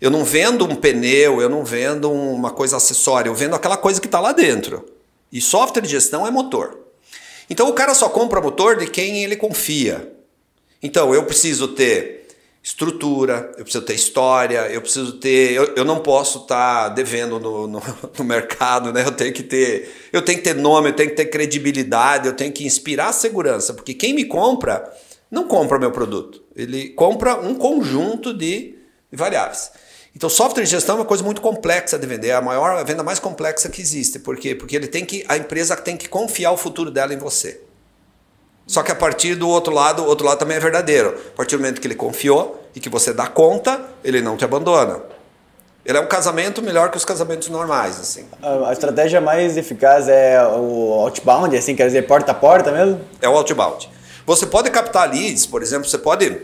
[0.00, 4.00] Eu não vendo um pneu, eu não vendo uma coisa acessória, eu vendo aquela coisa
[4.00, 4.84] que está lá dentro.
[5.30, 6.78] E software de gestão é motor.
[7.50, 10.12] Então o cara só compra motor de quem ele confia.
[10.82, 12.17] Então eu preciso ter
[12.62, 15.52] estrutura, eu preciso ter história, eu preciso ter.
[15.52, 17.82] Eu, eu não posso estar tá devendo no, no,
[18.18, 19.04] no, mercado, né?
[19.04, 20.08] Eu tenho que ter.
[20.12, 23.72] Eu tenho que ter nome, eu tenho que ter credibilidade, eu tenho que inspirar segurança,
[23.72, 24.92] porque quem me compra
[25.30, 26.42] não compra meu produto.
[26.56, 28.74] Ele compra um conjunto de
[29.12, 29.70] variáveis.
[30.16, 32.82] Então, software de gestão é uma coisa muito complexa de vender, é a maior a
[32.82, 34.18] venda mais complexa que existe.
[34.18, 34.54] Por quê?
[34.54, 37.60] Porque ele tem que, a empresa tem que confiar o futuro dela em você.
[38.68, 41.08] Só que a partir do outro lado, o outro lado também é verdadeiro.
[41.32, 44.44] A partir do momento que ele confiou e que você dá conta, ele não te
[44.44, 45.00] abandona.
[45.86, 48.26] Ele é um casamento melhor que os casamentos normais, assim.
[48.42, 53.00] A estratégia mais eficaz é o outbound, assim, quer dizer, porta a porta mesmo?
[53.22, 53.88] É o outbound.
[54.26, 56.42] Você pode captar leads, por exemplo, você pode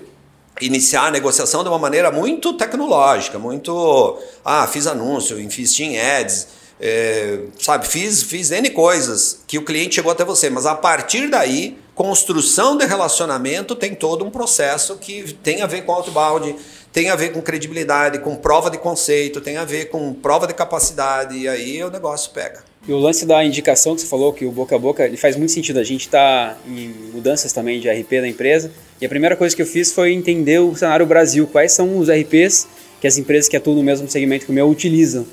[0.63, 6.49] iniciar a negociação de uma maneira muito tecnológica, muito, ah, fiz anúncio, investi em ads,
[6.81, 11.29] é, sabe, fiz, fiz N coisas que o cliente chegou até você, mas a partir
[11.29, 16.57] daí construção de relacionamento tem todo um processo que tem a ver com outbound,
[16.93, 20.55] tem a ver com credibilidade, com prova de conceito, tem a ver com prova de
[20.55, 22.63] capacidade, e aí o negócio pega.
[22.87, 25.37] E o lance da indicação que você falou, que o boca a boca, ele faz
[25.37, 25.79] muito sentido.
[25.79, 29.63] A gente está em mudanças também de RP da empresa, e a primeira coisa que
[29.63, 32.67] eu fiz foi entender o cenário Brasil, quais são os RPs
[33.01, 35.27] que as empresas que atuam no mesmo segmento que o meu utilizam.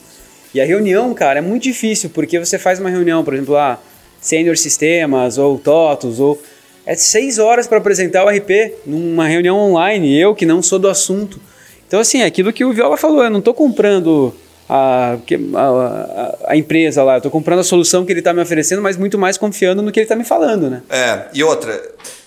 [0.53, 3.81] E a reunião, cara, é muito difícil, porque você faz uma reunião, por exemplo, lá,
[4.19, 6.41] Senior Sistemas ou TOTOS, ou
[6.85, 10.89] é seis horas para apresentar o RP numa reunião online, eu que não sou do
[10.89, 11.39] assunto.
[11.87, 14.33] Então, assim, é aquilo que o Viola falou, eu não estou comprando
[14.67, 15.17] a,
[15.55, 18.95] a, a, empresa lá, eu estou comprando a solução que ele está me oferecendo, mas
[18.95, 20.81] muito mais confiando no que ele está me falando, né?
[20.89, 21.81] É, e outra,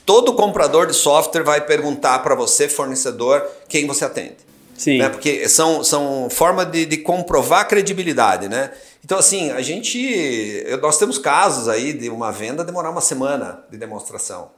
[0.04, 4.36] todo comprador de software vai perguntar para você, fornecedor, quem você atende.
[4.84, 4.98] Sim.
[4.98, 5.08] Né?
[5.08, 8.70] Porque são, são forma de, de comprovar credibilidade, né?
[9.02, 10.62] Então, assim, a gente.
[10.82, 14.50] Nós temos casos aí de uma venda demorar uma semana de demonstração.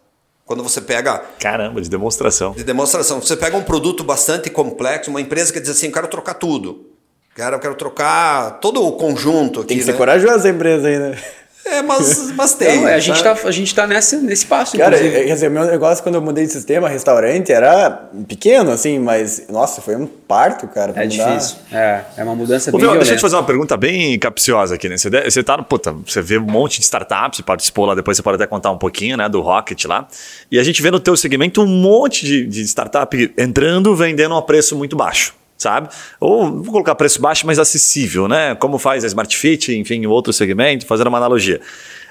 [0.45, 1.23] Quando você pega.
[1.39, 2.51] Caramba, de demonstração.
[2.55, 3.21] De demonstração.
[3.21, 6.91] Você pega um produto bastante complexo, uma empresa que diz assim: eu quero trocar tudo.
[7.33, 9.69] Quero, quero trocar todo o conjunto aqui.
[9.69, 9.99] Tem que ser né?
[9.99, 11.23] corajoso a empresa aí, né?
[11.67, 12.81] É, mas, mas tem.
[12.81, 13.41] Não, a, gente sabe?
[13.41, 15.25] tá, a gente tá nesse, nesse passo, Cara, inclusive.
[15.25, 19.81] quer dizer, meu negócio quando eu mudei de sistema, restaurante, era pequeno, assim, mas, nossa,
[19.81, 20.93] foi um parto, cara.
[20.95, 21.09] É mudar.
[21.09, 21.57] difícil.
[21.73, 24.77] É, é uma mudança Ô, bem Viu, deixa eu te fazer uma pergunta bem capciosa
[24.77, 24.97] aqui, né?
[24.97, 28.17] Você, você tá no, puta, você vê um monte de startups, você participou lá, depois
[28.17, 30.07] você pode até contar um pouquinho, né, do Rocket lá.
[30.51, 34.43] E a gente vê no teu segmento um monte de, de startup entrando, vendendo a
[34.43, 35.35] preço muito baixo.
[35.59, 35.89] Sabe?
[36.21, 38.55] Ou vou colocar preço baixo, mas acessível, né?
[38.57, 41.61] Como faz a Smart Fit, enfim, outro segmento, fazendo uma analogia.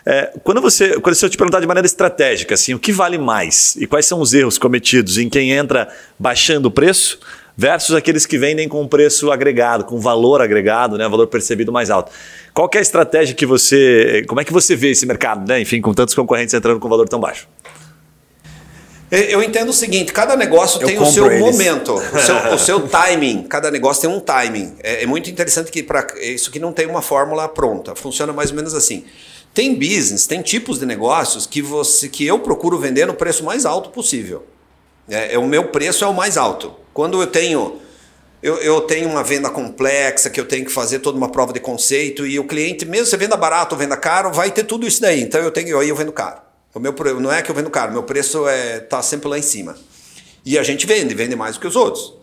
[0.06, 3.76] É, quando você, quando eu te perguntar de maneira estratégica, assim, o que vale mais
[3.76, 7.20] e quais são os erros cometidos em quem entra baixando o preço
[7.58, 12.12] versus aqueles que vendem com preço agregado, com valor agregado, né, valor percebido mais alto.
[12.54, 15.60] Qual é a estratégia que você, como é que você vê esse mercado, né?
[15.60, 17.48] Enfim, com tantos concorrentes entrando com valor tão baixo.
[19.16, 21.40] Eu entendo o seguinte: cada negócio Eu tem o seu eles.
[21.40, 23.44] momento, o seu, o seu timing.
[23.44, 24.76] Cada negócio tem um timing.
[24.82, 27.96] É, é muito interessante que para isso que não tem uma fórmula pronta.
[27.96, 29.06] Funciona mais ou menos assim.
[29.54, 33.66] Tem business, tem tipos de negócios que você que eu procuro vender no preço mais
[33.66, 34.46] alto possível.
[35.10, 36.74] É, é o meu preço é o mais alto.
[36.94, 37.80] Quando eu tenho
[38.46, 41.60] eu, eu tenho uma venda complexa que eu tenho que fazer toda uma prova de
[41.60, 45.02] conceito e o cliente, mesmo você venda barato ou venda caro, vai ter tudo isso
[45.02, 45.22] daí.
[45.22, 46.45] Então eu tenho aí eu vendo caro.
[46.76, 49.42] O meu não é que eu vendo caro, meu preço é tá sempre lá em
[49.42, 49.78] cima.
[50.46, 52.14] E a gente vende, vende mais do que os outros.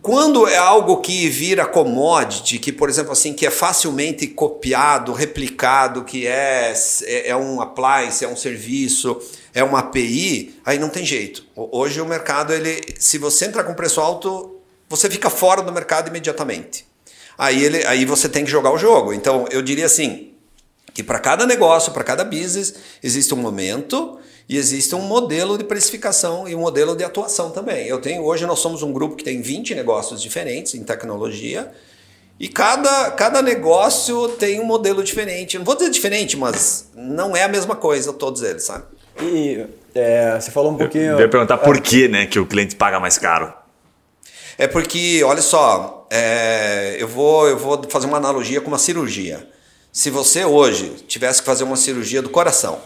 [0.00, 6.04] Quando é algo que vira commodity, que por exemplo assim, que é facilmente copiado, replicado,
[6.04, 6.72] que é,
[7.04, 9.20] é, é um appliance, é um serviço,
[9.52, 11.44] é uma API, aí não tem jeito.
[11.56, 14.56] Ho- Hoje o mercado, ele, se você entrar com preço alto,
[14.88, 16.86] você fica fora do mercado imediatamente.
[17.36, 19.12] Aí, ele, aí você tem que jogar o jogo.
[19.12, 20.32] Então eu diria assim,
[20.96, 25.64] que para cada negócio, para cada business, existe um momento e existe um modelo de
[25.64, 27.86] precificação e um modelo de atuação também.
[27.86, 31.70] Eu tenho hoje nós somos um grupo que tem 20 negócios diferentes em tecnologia
[32.40, 35.58] e cada, cada negócio tem um modelo diferente.
[35.58, 38.84] Não vou dizer diferente, mas não é a mesma coisa todos eles, sabe?
[39.20, 41.12] E é, você falou um pouquinho.
[41.12, 43.52] Eu ia perguntar por que, né, que o cliente paga mais caro.
[44.56, 49.46] É porque, olha só, é, eu, vou, eu vou fazer uma analogia com uma cirurgia.
[49.96, 52.78] Se você hoje tivesse que fazer uma cirurgia do coração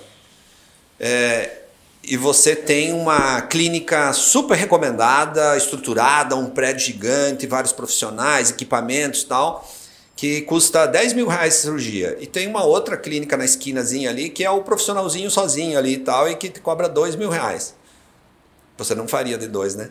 [1.00, 1.62] é,
[2.04, 9.26] e você tem uma clínica super recomendada, estruturada, um prédio gigante, vários profissionais, equipamentos e
[9.26, 9.68] tal,
[10.14, 12.16] que custa 10 mil reais a cirurgia.
[12.20, 15.98] E tem uma outra clínica na esquinazinha ali que é o profissionalzinho sozinho ali e
[15.98, 17.74] tal, e que te cobra 2 mil reais.
[18.78, 19.90] Você não faria de dois, né?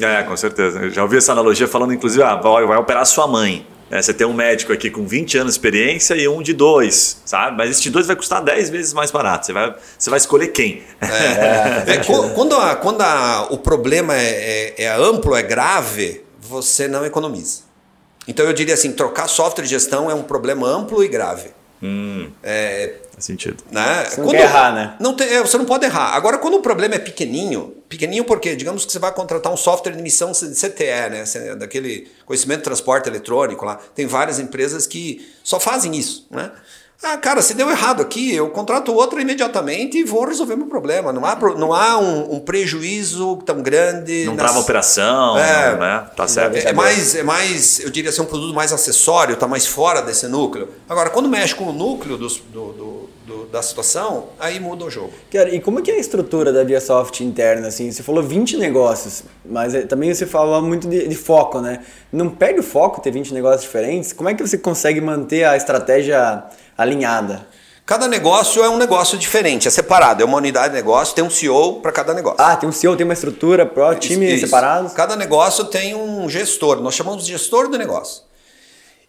[0.00, 0.78] É, com certeza.
[0.78, 3.66] Eu já ouvi essa analogia falando, inclusive, ah, vai, vai operar sua mãe.
[3.90, 7.22] É, você tem um médico aqui com 20 anos de experiência e um de dois,
[7.24, 7.56] sabe?
[7.56, 9.46] Mas esse de dois vai custar 10 vezes mais barato.
[9.46, 10.82] Você vai, você vai escolher quem?
[11.00, 16.86] É, qu- quando a- quando a- o problema é, é- é amplo, é grave, você
[16.86, 17.62] não economiza.
[18.26, 21.50] Então eu diria assim, trocar software de gestão é um problema amplo e grave.
[23.12, 23.62] Faz sentido.
[23.70, 24.04] Né?
[24.04, 24.96] Você não quer errar, né?
[25.00, 26.14] Não tem- é, você não pode errar.
[26.14, 29.92] Agora, quando o problema é pequenininho, pequenininho porque, digamos que você vai contratar um software
[29.92, 31.24] de emissão de CTE, né?
[31.56, 33.76] Daquele conhecimento de transporte eletrônico lá.
[33.94, 36.50] Tem várias empresas que só fazem isso, né?
[37.00, 41.12] Ah, cara, se deu errado aqui, eu contrato outro imediatamente e vou resolver meu problema.
[41.12, 44.24] Não há, não há um, um prejuízo tão grande.
[44.24, 45.76] Não nas- trava a operação, É.
[45.76, 46.06] né?
[46.16, 46.56] Tá certo.
[46.56, 50.02] é, é mais, é mais, eu diria assim, um produto mais acessório, está mais fora
[50.02, 50.68] desse núcleo.
[50.88, 54.90] Agora, quando mexe com o núcleo dos- do, do- do- da situação, aí muda o
[54.90, 55.12] jogo.
[55.30, 57.92] Cara, e como que é a estrutura da ViaSoft interna, assim?
[57.92, 61.80] Você falou 20 negócios, mas é- também você fala muito de, de foco, né?
[62.10, 64.12] Não perde o foco ter 20 negócios diferentes?
[64.12, 66.42] Como é que você consegue manter a estratégia
[66.76, 67.46] alinhada?
[67.84, 71.30] Cada negócio é um negócio diferente, é separado, é uma unidade de negócio, tem um
[71.30, 72.36] CEO para cada negócio.
[72.38, 74.44] Ah, tem um CEO, tem uma estrutura, pro time Isso.
[74.44, 74.92] separados?
[74.92, 78.27] Cada negócio tem um gestor, nós chamamos de gestor do negócio.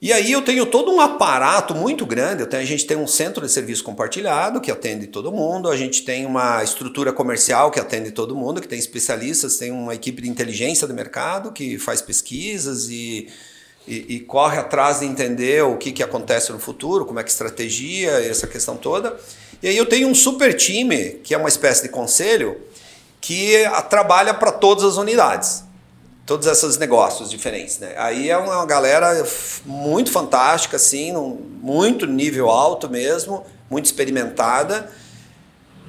[0.01, 2.45] E aí eu tenho todo um aparato muito grande.
[2.45, 6.03] Tenho- a gente tem um centro de serviço compartilhado que atende todo mundo, a gente
[6.03, 10.29] tem uma estrutura comercial que atende todo mundo, que tem especialistas, tem uma equipe de
[10.29, 13.27] inteligência do mercado que faz pesquisas e,
[13.85, 17.29] e, e corre atrás de entender o que, que acontece no futuro, como é que
[17.29, 19.19] é estratégia, essa questão toda.
[19.61, 22.57] E aí eu tenho um super time, que é uma espécie de conselho,
[23.19, 23.51] que
[23.89, 25.67] trabalha para todas as unidades
[26.29, 27.95] todos esses negócios diferentes, né?
[27.97, 29.25] Aí é uma galera
[29.65, 34.91] muito fantástica, assim, muito nível alto mesmo, muito experimentada,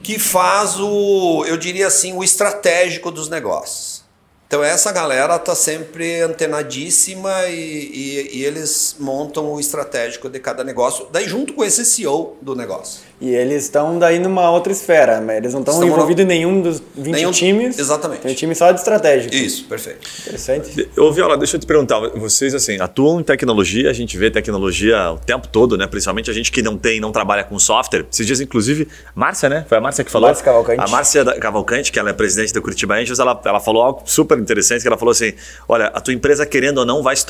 [0.03, 4.03] que faz o, eu diria assim, o estratégico dos negócios.
[4.47, 10.65] Então essa galera tá sempre antenadíssima e, e, e, eles montam o estratégico de cada
[10.65, 13.03] negócio, daí junto com esse CEO do negócio.
[13.21, 16.33] E eles estão daí numa outra esfera, mas eles não estão envolvidos no...
[16.33, 17.31] em nenhum dos 20 nenhum...
[17.31, 17.79] times.
[17.79, 18.23] Exatamente.
[18.23, 19.29] Tem um time só de estratégia.
[19.35, 20.09] Isso, perfeito.
[20.21, 20.89] Interessante.
[20.97, 25.13] Ô Viola, deixa eu te perguntar, vocês assim, atuam em tecnologia, a gente vê tecnologia
[25.13, 25.87] o tempo todo, né?
[25.87, 28.07] Principalmente a gente que não tem, não trabalha com software.
[28.11, 29.67] Esses dias, inclusive, Márcia, né?
[29.69, 30.29] Foi a Márcia que falou.
[30.29, 30.81] Márcia Cavalcante.
[30.81, 34.39] A Márcia Cavalcante, que ela é presidente da Curitiba Angels, ela, ela falou algo super
[34.39, 35.35] interessante que ela falou assim:
[35.69, 37.27] olha, a tua empresa, querendo ou não, vai se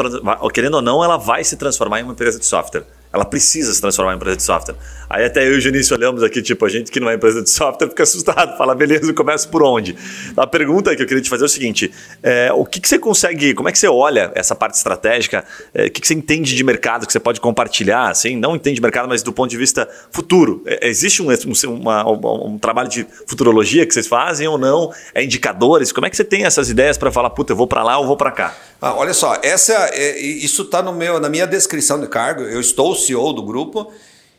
[0.55, 2.85] querendo ou não, ela vai se transformar em uma empresa de software.
[3.12, 4.77] Ela precisa se transformar em empresa de software.
[5.09, 7.42] Aí até eu e o Junício olhamos aqui, tipo, a gente que não é empresa
[7.42, 9.96] de software fica assustado, fala, beleza, começa por onde?
[10.37, 11.92] A pergunta que eu queria te fazer é o seguinte:
[12.23, 15.44] é, o que, que, você consegue, como é que você olha essa parte estratégica?
[15.75, 18.09] É, o que, que, você entende de mercado que você pode compartilhar?
[18.09, 20.62] Assim, não entende de mercado, mas do ponto de vista futuro.
[20.64, 24.92] É, existe um, um, uma, um, trabalho de futurologia que vocês fazem ou não?
[25.12, 25.90] É indicadores?
[25.90, 28.07] Como é que você tem essas ideias para falar, puta, eu vou para lá ou
[28.07, 28.55] vou para cá?
[28.81, 32.42] Ah, olha só, essa, é, isso está na minha descrição de cargo.
[32.42, 33.92] Eu estou CEO do grupo.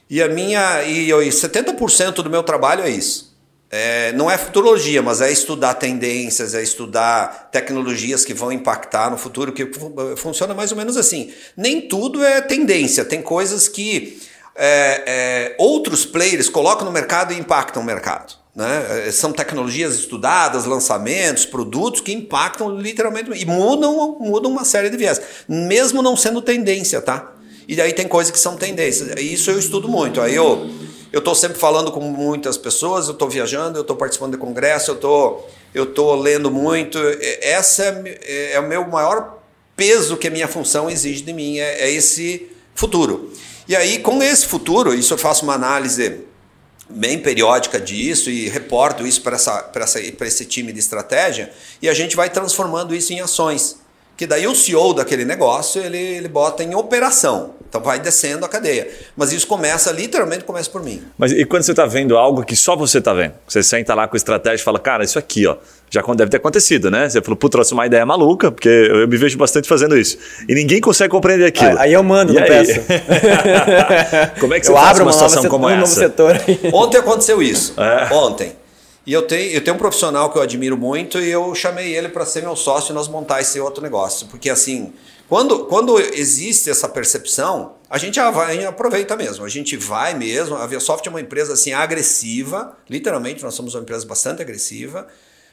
[0.09, 3.31] E a minha e 70% do meu trabalho é isso.
[3.73, 9.17] É, não é futurologia, mas é estudar tendências, é estudar tecnologias que vão impactar no
[9.17, 9.71] futuro, que
[10.17, 11.31] funciona mais ou menos assim.
[11.55, 14.21] Nem tudo é tendência, tem coisas que
[14.53, 18.33] é, é, outros players colocam no mercado e impactam o mercado.
[18.53, 19.07] Né?
[19.07, 24.97] É, são tecnologias estudadas, lançamentos, produtos que impactam literalmente e mudam, mudam uma série de
[24.97, 27.31] viés, mesmo não sendo tendência, tá?
[27.71, 29.17] E aí tem coisas que são tendências.
[29.17, 30.19] Isso eu estudo muito.
[30.19, 30.69] Aí eu
[31.09, 34.91] eu estou sempre falando com muitas pessoas, eu estou viajando, eu estou participando de congresso,
[34.91, 35.43] eu tô,
[35.93, 36.97] tô lendo muito.
[37.41, 37.83] Essa
[38.23, 39.41] é, é, o meu maior
[39.75, 43.31] peso que a minha função exige de mim, é, é esse futuro.
[43.69, 46.25] E aí, com esse futuro, isso eu faço uma análise
[46.89, 51.93] bem periódica disso e reporto isso para essa, essa, esse time de estratégia e a
[51.93, 53.80] gente vai transformando isso em ações
[54.17, 57.55] que daí o CEO daquele negócio ele, ele bota em operação.
[57.71, 58.89] Então vai descendo a cadeia.
[59.15, 61.01] Mas isso começa, literalmente começa por mim.
[61.17, 63.33] Mas e quando você está vendo algo que só você está vendo?
[63.47, 65.55] Você senta lá com estratégia e fala, cara, isso aqui, ó,
[65.89, 67.07] já deve ter acontecido, né?
[67.07, 70.17] Você falou, pô, trouxe uma ideia maluca, porque eu me vejo bastante fazendo isso.
[70.49, 71.79] E ninguém consegue compreender aquilo.
[71.79, 72.81] Aí eu mando, e não peço.
[74.41, 75.99] como é que você eu faz abro uma situação como um essa?
[75.99, 76.41] Setor.
[76.73, 77.73] Ontem aconteceu isso.
[77.79, 78.13] É.
[78.13, 78.60] Ontem.
[79.05, 82.09] E eu tenho, eu tenho um profissional que eu admiro muito e eu chamei ele
[82.09, 84.27] para ser meu sócio e nós montar esse outro negócio.
[84.27, 84.93] Porque assim,
[85.27, 89.43] quando, quando existe essa percepção, a gente vai, aproveita mesmo.
[89.43, 90.55] A gente vai mesmo.
[90.55, 95.07] A Viasoft é uma empresa assim agressiva, literalmente nós somos uma empresa bastante agressiva.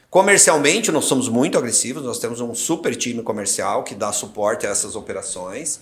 [0.09, 4.69] Comercialmente nós somos muito agressivos, nós temos um super time comercial que dá suporte a
[4.69, 5.79] essas operações.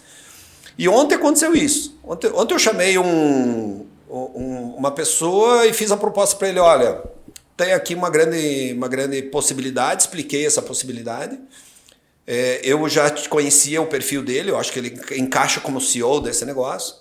[0.77, 1.97] E ontem aconteceu isso.
[2.03, 7.01] Ontem, ontem eu chamei um, um, uma pessoa e fiz a proposta para ele, olha,
[7.57, 11.37] tem aqui uma grande, uma grande possibilidade, expliquei essa possibilidade.
[12.25, 16.45] É, eu já conhecia o perfil dele, eu acho que ele encaixa como CEO desse
[16.45, 16.95] negócio.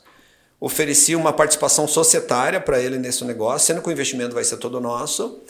[0.59, 4.81] Ofereci uma participação societária para ele nesse negócio, sendo que o investimento vai ser todo
[4.81, 5.41] nosso.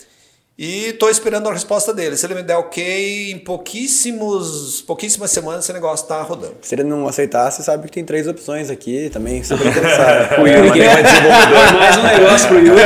[0.59, 2.17] E estou esperando a resposta dele.
[2.17, 6.55] Se ele me der ok, em pouquíssimos, pouquíssimas semanas esse negócio está rodando.
[6.63, 10.41] Se ele não aceitar, você sabe que tem três opções aqui também, super interessado.
[10.41, 12.81] o Yuri, quem é desenvolvedor, mais um negócio pro Yuri.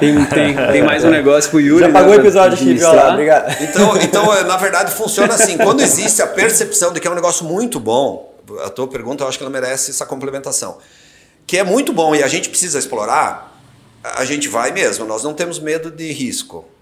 [0.00, 1.84] Tem, tem, tem mais um negócio pro Yuri.
[1.84, 3.62] Já pagou o episódio aqui, Viola, obrigado.
[3.62, 5.56] Então, então, na verdade, funciona assim.
[5.56, 9.28] Quando existe a percepção de que é um negócio muito bom, a tua pergunta, eu
[9.28, 10.78] acho que ela merece essa complementação.
[11.46, 13.56] Que é muito bom e a gente precisa explorar,
[14.02, 15.04] a gente vai mesmo.
[15.04, 16.73] Nós não temos medo de risco.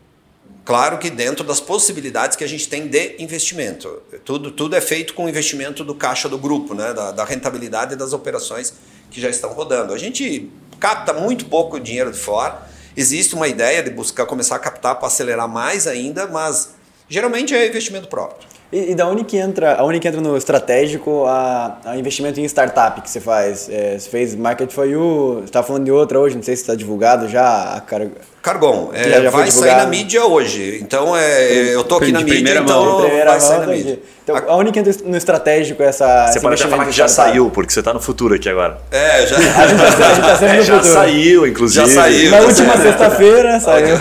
[0.65, 4.01] Claro que dentro das possibilidades que a gente tem de investimento.
[4.25, 6.95] Tudo, tudo é feito com o investimento do caixa do grupo, né?
[6.95, 8.75] da, da rentabilidade das operações
[9.11, 9.93] que já estão rodando.
[9.93, 12.63] A gente capta muito pouco dinheiro de fora.
[12.97, 16.75] Existe uma ideia de buscar começar a captar para acelerar mais ainda, mas
[17.09, 18.52] geralmente é investimento próprio.
[18.73, 22.45] E, e, da onde que entra, aonde que entra no estratégico a, a investimento em
[22.45, 23.69] startup que você faz?
[23.69, 26.63] É, você fez Market for You, você está falando de outra hoje, não sei se
[26.63, 27.75] está divulgado já.
[27.75, 28.07] A Car...
[28.41, 30.81] Cargon, é, já, já vai sair na mídia hoje.
[30.83, 33.99] Então é, eu tô aqui na mídia, então primeira vai sair na mídia.
[34.25, 34.41] Então, a...
[34.49, 37.81] aonde que entra no estratégico essa Você pode até falar que já saiu, porque você
[37.81, 38.79] está no futuro aqui agora.
[38.91, 39.37] É, já.
[39.63, 40.95] a gente está tá é, no já futuro.
[40.95, 41.87] saiu, inclusive.
[41.87, 42.31] Já saiu.
[42.31, 43.97] Na última sexta-feira saiu.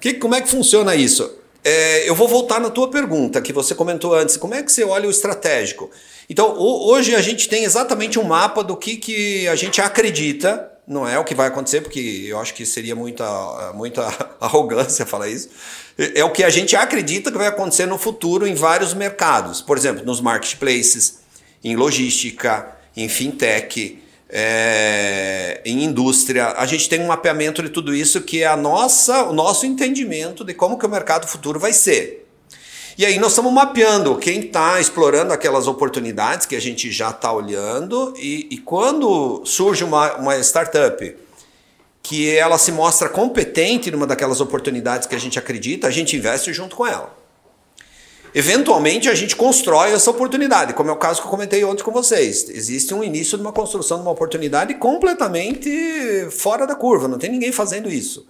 [0.00, 1.28] que, como é que funciona isso?
[1.68, 4.36] É, eu vou voltar na tua pergunta que você comentou antes.
[4.36, 5.90] Como é que você olha o estratégico?
[6.30, 11.08] Então, hoje a gente tem exatamente um mapa do que, que a gente acredita, não
[11.08, 14.06] é o que vai acontecer, porque eu acho que seria muita, muita
[14.40, 15.48] arrogância falar isso.
[15.98, 19.60] É o que a gente acredita que vai acontecer no futuro em vários mercados.
[19.60, 21.18] Por exemplo, nos marketplaces,
[21.64, 26.54] em logística, em fintech, é, em indústria.
[26.56, 30.44] A gente tem um mapeamento de tudo isso que é a nossa, o nosso entendimento
[30.44, 32.26] de como que o mercado futuro vai ser.
[32.98, 37.30] E aí nós estamos mapeando quem está explorando aquelas oportunidades que a gente já está
[37.30, 41.14] olhando e, e, quando surge uma, uma startup
[42.02, 46.54] que ela se mostra competente numa daquelas oportunidades que a gente acredita, a gente investe
[46.54, 47.14] junto com ela.
[48.34, 51.90] Eventualmente a gente constrói essa oportunidade, como é o caso que eu comentei ontem com
[51.90, 52.48] vocês.
[52.50, 57.30] Existe um início de uma construção de uma oportunidade completamente fora da curva, não tem
[57.30, 58.26] ninguém fazendo isso.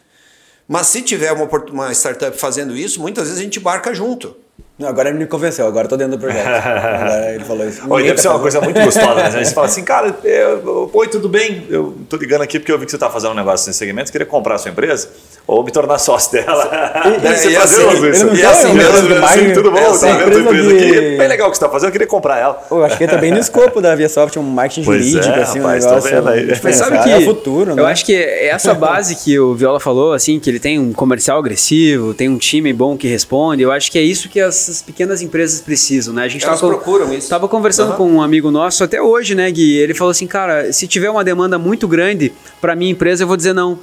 [0.69, 4.37] Mas se tiver uma, uma startup fazendo isso, muitas vezes a gente embarca junto.
[4.79, 6.45] Não, agora ele me convenceu, agora eu tô dentro do projeto.
[6.47, 7.81] agora ele falou isso.
[7.89, 9.45] Oi, deve ser uma coisa muito gostosa, né?
[9.45, 11.67] Você fala assim, cara, eu, oi, tudo bem?
[11.71, 14.13] Eu tô ligando aqui porque eu vi que você tá fazendo um negócio nesse segmento,
[14.13, 15.09] queria comprar a sua empresa
[15.47, 16.67] ou me tornar sócio dela.
[17.07, 18.35] E, e, você e assim, isso.
[18.35, 19.79] E assim, mesmo, assim, tudo bom?
[19.79, 20.77] É assim, tá vendo a empresa de...
[20.77, 21.17] aqui?
[21.17, 22.55] Bem legal o que você tá fazendo, eu queria comprar ela.
[22.55, 25.59] Pô, acho que tá bem no escopo da ViaSoft, um marketing pois jurídico, é, assim,
[25.61, 26.11] rapaz, um negócio.
[26.11, 26.61] Vendo aí.
[26.63, 27.83] Mas sabe que é o futuro, né?
[27.83, 31.39] Eu acho que essa base que o Viola falou, assim, que ele tem um comercial
[31.39, 35.23] agressivo, tem um time bom que responde, eu acho que é isso que essas pequenas
[35.23, 36.25] empresas precisam, né?
[36.25, 37.29] A gente Elas tava, procuram isso.
[37.29, 37.97] Tava conversando uhum.
[37.97, 39.77] com um amigo nosso até hoje, né, Gui?
[39.77, 43.37] Ele falou assim, cara, se tiver uma demanda muito grande para minha empresa, eu vou
[43.37, 43.79] dizer não,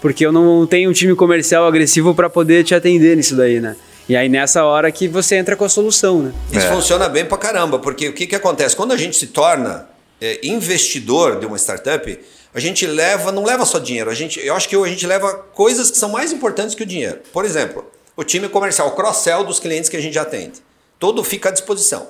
[0.00, 3.76] porque eu não tenho um time comercial agressivo para poder te atender nisso daí, né?
[4.08, 6.32] E aí nessa hora que você entra com a solução, né?
[6.50, 6.70] Isso é.
[6.70, 8.74] funciona bem pra caramba, porque o que, que acontece?
[8.74, 9.88] Quando a gente se torna
[10.20, 12.18] é, investidor de uma startup,
[12.54, 15.32] a gente leva, não leva só dinheiro, a gente, eu acho que a gente leva
[15.54, 17.20] coisas que são mais importantes que o dinheiro.
[17.32, 17.84] Por exemplo,
[18.16, 20.62] o time comercial, o cross-sell dos clientes que a gente atende
[21.02, 22.06] todo fica à disposição.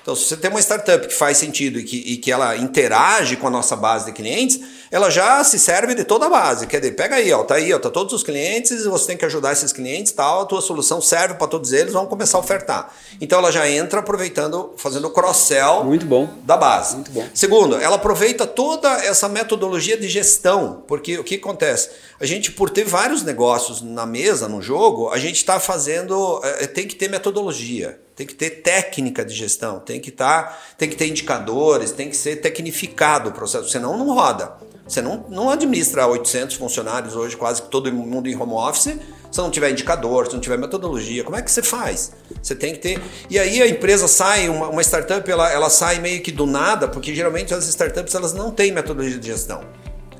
[0.00, 3.36] Então, se você tem uma startup que faz sentido e que, e que ela interage
[3.36, 4.58] com a nossa base de clientes,
[4.90, 6.66] ela já se serve de toda a base.
[6.66, 9.24] Quer dizer, pega aí, ó, tá aí, ó, tá todos os clientes, você tem que
[9.24, 12.92] ajudar esses clientes, tal, a tua solução serve para todos eles, vamos começar a ofertar.
[13.20, 16.28] Então ela já entra aproveitando, fazendo o cross-sell Muito bom.
[16.42, 16.96] da base.
[16.96, 17.24] Muito bom.
[17.32, 21.90] Segundo, ela aproveita toda essa metodologia de gestão, porque o que acontece?
[22.22, 26.68] A gente, por ter vários negócios na mesa, no jogo, a gente está fazendo, é,
[26.68, 30.94] tem que ter metodologia tem que ter técnica de gestão, tem que tá, tem que
[30.94, 34.52] ter indicadores, tem que ser tecnificado o processo, senão não roda.
[34.86, 38.96] Você não, não administra 800 funcionários hoje, quase que todo mundo em home office,
[39.30, 41.24] se não tiver indicador, se não tiver metodologia.
[41.24, 42.12] Como é que você faz?
[42.42, 43.00] Você tem que ter.
[43.30, 46.88] E aí a empresa sai, uma, uma startup, ela, ela sai meio que do nada,
[46.88, 49.62] porque geralmente as startups elas não têm metodologia de gestão.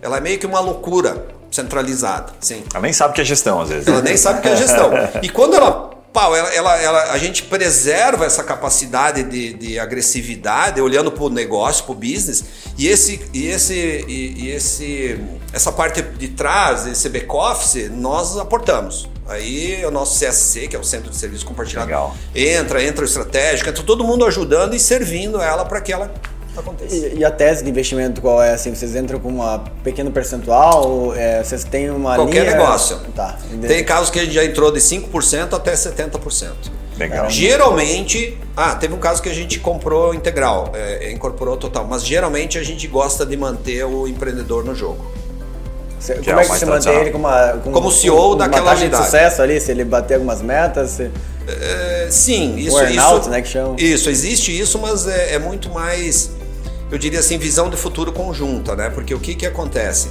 [0.03, 2.33] Ela é meio que uma loucura centralizada.
[2.41, 2.65] Sim.
[2.75, 3.87] Ela nem sabe o que é gestão, às vezes.
[3.87, 4.91] Ela nem sabe o que é gestão.
[5.23, 10.79] E quando ela Pau, ela, ela, ela, a gente preserva essa capacidade de, de agressividade
[10.79, 12.45] olhando para o negócio, para o business,
[12.77, 13.75] e, esse, e, esse,
[14.07, 15.19] e, e, esse,
[15.55, 19.09] essa parte de trás, esse back-office, nós aportamos.
[19.27, 22.15] Aí o nosso CSC, que é o Centro de Serviço Compartilhado, Legal.
[22.35, 26.13] entra, entra o estratégico, entra todo mundo ajudando e servindo ela para que ela
[26.91, 28.53] e, e, a tese de investimento qual é?
[28.53, 31.15] Assim, vocês entram com uma pequeno percentual?
[31.15, 32.57] É, vocês têm uma Qualquer linha?
[32.57, 32.99] negócio.
[33.15, 33.39] Tá.
[33.67, 36.51] Tem casos que a gente já entrou de 5% até 70%.
[36.99, 37.31] Legal.
[37.31, 42.59] Geralmente, ah, teve um caso que a gente comprou integral, é, incorporou total, mas geralmente
[42.59, 45.11] a gente gosta de manter o empreendedor no jogo.
[45.99, 48.63] Cê, como é, é que você mantém ele como, uma, como, como CEO com, daquela
[48.63, 50.91] uma taxa de sucesso ali, se ele bater algumas metas?
[50.91, 51.11] Se...
[51.47, 53.77] É, sim, isso, isso, né, que chama.
[53.79, 56.31] isso existe isso, mas é, é muito mais
[56.93, 58.91] eu diria assim, visão de futuro conjunta, né?
[58.91, 60.11] Porque o que, que acontece?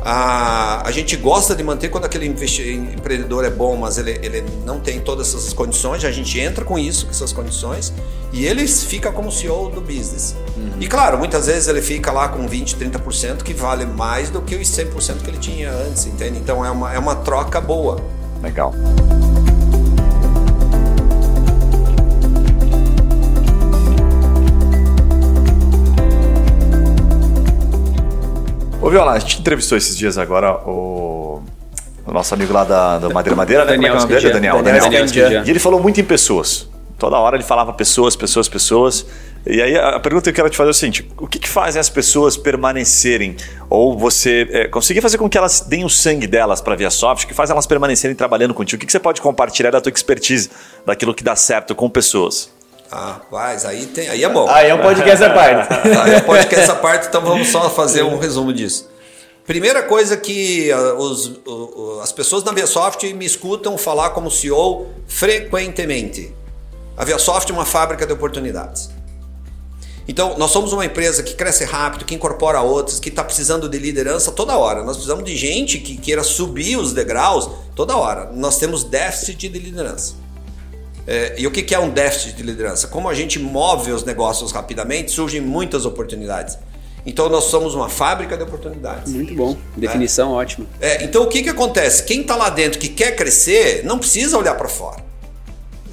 [0.00, 4.80] A, a gente gosta de manter quando aquele empreendedor é bom, mas ele, ele não
[4.80, 7.92] tem todas essas condições, a gente entra com isso, com essas condições,
[8.32, 10.34] e ele fica como CEO do business.
[10.56, 10.72] Uhum.
[10.80, 14.54] E claro, muitas vezes ele fica lá com 20%, 30%, que vale mais do que
[14.54, 16.38] os 100% que ele tinha antes, entende?
[16.38, 18.00] Então é uma, é uma troca boa.
[18.42, 18.74] Legal.
[28.84, 31.42] Ô Viola, a gente entrevistou esses dias agora o,
[32.04, 33.70] o nosso amigo lá da, da Madeira Madeira, né?
[33.70, 35.42] Daniel, Como é que é Daniel, Daniel, Daniel, Daniel.
[35.46, 36.68] E ele falou muito em pessoas.
[36.98, 39.06] Toda hora ele falava pessoas, pessoas, pessoas.
[39.46, 41.48] E aí a pergunta que eu quero te fazer é o seguinte: o que, que
[41.48, 43.36] fazem as pessoas permanecerem?
[43.70, 47.26] Ou você é, conseguir fazer com que elas deem o sangue delas para a ViaSoft,
[47.26, 48.76] que faz elas permanecerem trabalhando contigo?
[48.76, 50.50] O que, que você pode compartilhar da tua expertise,
[50.84, 52.50] daquilo que dá certo com pessoas?
[52.90, 54.48] Ah, mas aí, tem, aí é bom.
[54.48, 55.72] Aí é um podcast essa parte.
[56.02, 58.88] aí é um podcast essa parte, então vamos só fazer um resumo disso.
[59.46, 61.40] Primeira coisa que ah, os,
[62.02, 66.34] as pessoas da ViaSoft me escutam falar como CEO frequentemente.
[66.96, 68.90] A ViaSoft é uma fábrica de oportunidades.
[70.06, 73.78] Então, nós somos uma empresa que cresce rápido, que incorpora outras, que está precisando de
[73.78, 74.82] liderança toda hora.
[74.82, 78.30] Nós precisamos de gente que queira subir os degraus toda hora.
[78.32, 80.14] Nós temos déficit de liderança.
[81.06, 82.88] É, e o que é um déficit de liderança?
[82.88, 86.58] Como a gente move os negócios rapidamente, surgem muitas oportunidades.
[87.06, 89.12] Então nós somos uma fábrica de oportunidades.
[89.12, 90.42] Muito bom, definição é.
[90.42, 90.66] ótima.
[90.80, 92.04] É, então o que, que acontece?
[92.04, 95.04] Quem está lá dentro que quer crescer não precisa olhar para fora.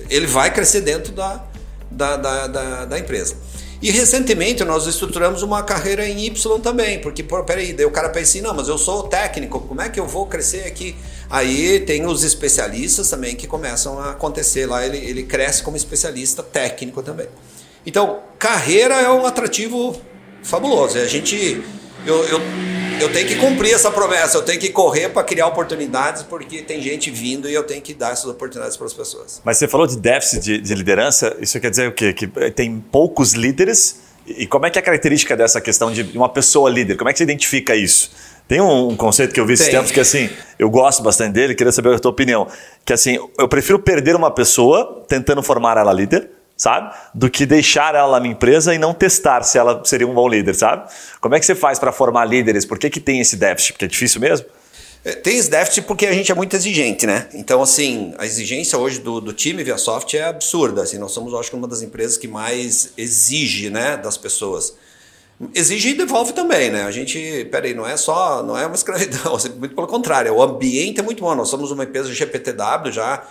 [0.10, 1.44] ele vai crescer dentro da,
[1.90, 3.36] da, da, da, da empresa.
[3.82, 8.10] E recentemente nós estruturamos uma carreira em Y também, porque, pô, peraí, daí o cara
[8.10, 10.96] pensa assim, não, mas eu sou técnico, como é que eu vou crescer aqui?
[11.30, 16.44] Aí tem os especialistas também que começam a acontecer lá, ele, ele cresce como especialista
[16.44, 17.28] técnico também.
[17.86, 20.00] Então, carreira é um atrativo
[20.44, 20.98] fabuloso.
[20.98, 21.64] A gente.
[22.06, 22.42] Eu, eu,
[23.00, 26.82] eu tenho que cumprir essa promessa, eu tenho que correr para criar oportunidades, porque tem
[26.82, 29.42] gente vindo e eu tenho que dar essas oportunidades para as pessoas.
[29.44, 32.14] Mas você falou de déficit de, de liderança, isso quer dizer o quê?
[32.14, 34.02] Que tem poucos líderes.
[34.26, 36.96] E como é que é a característica dessa questão de uma pessoa líder?
[36.96, 38.12] Como é que você identifica isso?
[38.48, 39.76] Tem um, um conceito que eu vi esses Tem.
[39.76, 40.30] tempos que assim,
[40.60, 42.48] eu gosto bastante dele, queria saber a tua opinião.
[42.86, 46.30] Que assim, eu prefiro perder uma pessoa tentando formar ela líder,
[46.62, 46.94] sabe?
[47.12, 50.54] Do que deixar ela na empresa e não testar se ela seria um bom líder,
[50.54, 50.88] sabe?
[51.20, 52.66] Como é que você faz para formar líderes?
[52.66, 53.74] Por que, que tem esse déficit?
[53.74, 54.46] Porque é difícil mesmo?
[55.04, 57.28] É, Tem esse déficit porque a gente é muito exigente, né?
[57.34, 60.84] Então, assim, a exigência hoje do, do time ViaSoft é absurda.
[60.84, 64.76] Assim, nós somos, acho que, uma das empresas que mais exige né, das pessoas.
[65.56, 66.84] Exige e devolve também, né?
[66.84, 70.44] A gente, peraí, não é só, não é uma escravidão, assim, muito pelo contrário, o
[70.44, 71.34] ambiente é muito bom.
[71.34, 73.24] Nós somos uma empresa GPTW, já,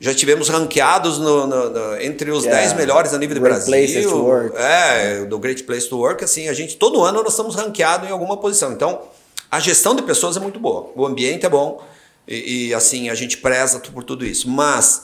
[0.00, 2.62] já tivemos ranqueados no, no- no- entre os Yeah.
[2.62, 3.72] 10 melhores a nível Great Brasil.
[3.72, 4.56] Places to Work.
[4.56, 8.12] É, do Great Place to Work, assim, a gente, todo ano nós estamos ranqueados em
[8.12, 8.72] alguma posição.
[8.72, 9.02] Então,
[9.50, 11.82] a gestão de pessoas é muito boa, o ambiente é bom
[12.26, 14.48] e, e, assim, a gente preza por tudo isso.
[14.48, 15.02] Mas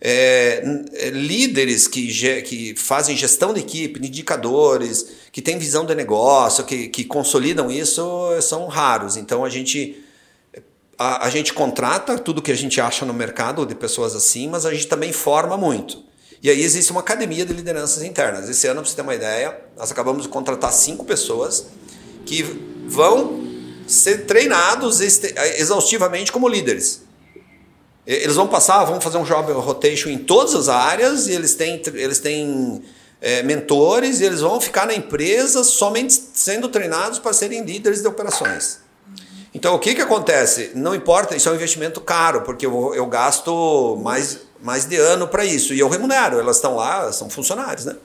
[0.00, 0.62] é,
[0.94, 2.06] é, líderes que,
[2.42, 7.70] que fazem gestão de equipe, de indicadores, que têm visão de negócio, que, que consolidam
[7.70, 8.02] isso,
[8.42, 9.16] são raros.
[9.16, 9.96] Então a gente,
[10.98, 14.66] a, a gente contrata tudo que a gente acha no mercado de pessoas assim, mas
[14.66, 16.02] a gente também forma muito.
[16.42, 18.48] E aí existe uma academia de lideranças internas.
[18.48, 21.66] Esse ano, para você ter uma ideia, nós acabamos de contratar cinco pessoas
[22.26, 22.42] que
[22.86, 23.46] vão
[23.86, 27.02] ser treinados este- exaustivamente como líderes.
[28.06, 31.82] Eles vão passar, vão fazer um job rotation em todas as áreas e eles têm,
[31.94, 32.82] eles têm
[33.20, 38.08] é, mentores e eles vão ficar na empresa somente sendo treinados para serem líderes de
[38.08, 38.87] operações.
[39.54, 40.72] Então o que, que acontece?
[40.74, 45.26] Não importa, isso é um investimento caro, porque eu, eu gasto mais, mais de ano
[45.26, 46.38] para isso e eu remunero.
[46.38, 47.96] Elas estão lá, são funcionários, né?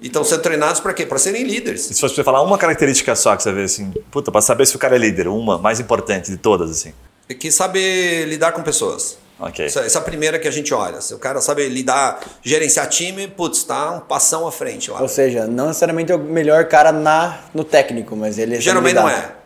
[0.00, 1.06] E estão sendo treinados para quê?
[1.06, 1.90] Para serem líderes.
[1.90, 4.74] E se fosse falar uma característica só que você vê assim, puta, pra saber se
[4.74, 6.92] o cara é líder, uma mais importante de todas, assim.
[7.28, 9.16] E que sabe lidar com pessoas.
[9.38, 9.64] Ok.
[9.64, 11.00] Essa, essa é a primeira que a gente olha.
[11.00, 15.00] Se o cara sabe lidar, gerenciar time, putz, tá um passão à frente lá.
[15.00, 18.94] Ou seja, não necessariamente é o melhor cara na, no técnico, mas ele sabe Geralmente
[18.94, 19.43] não lidar.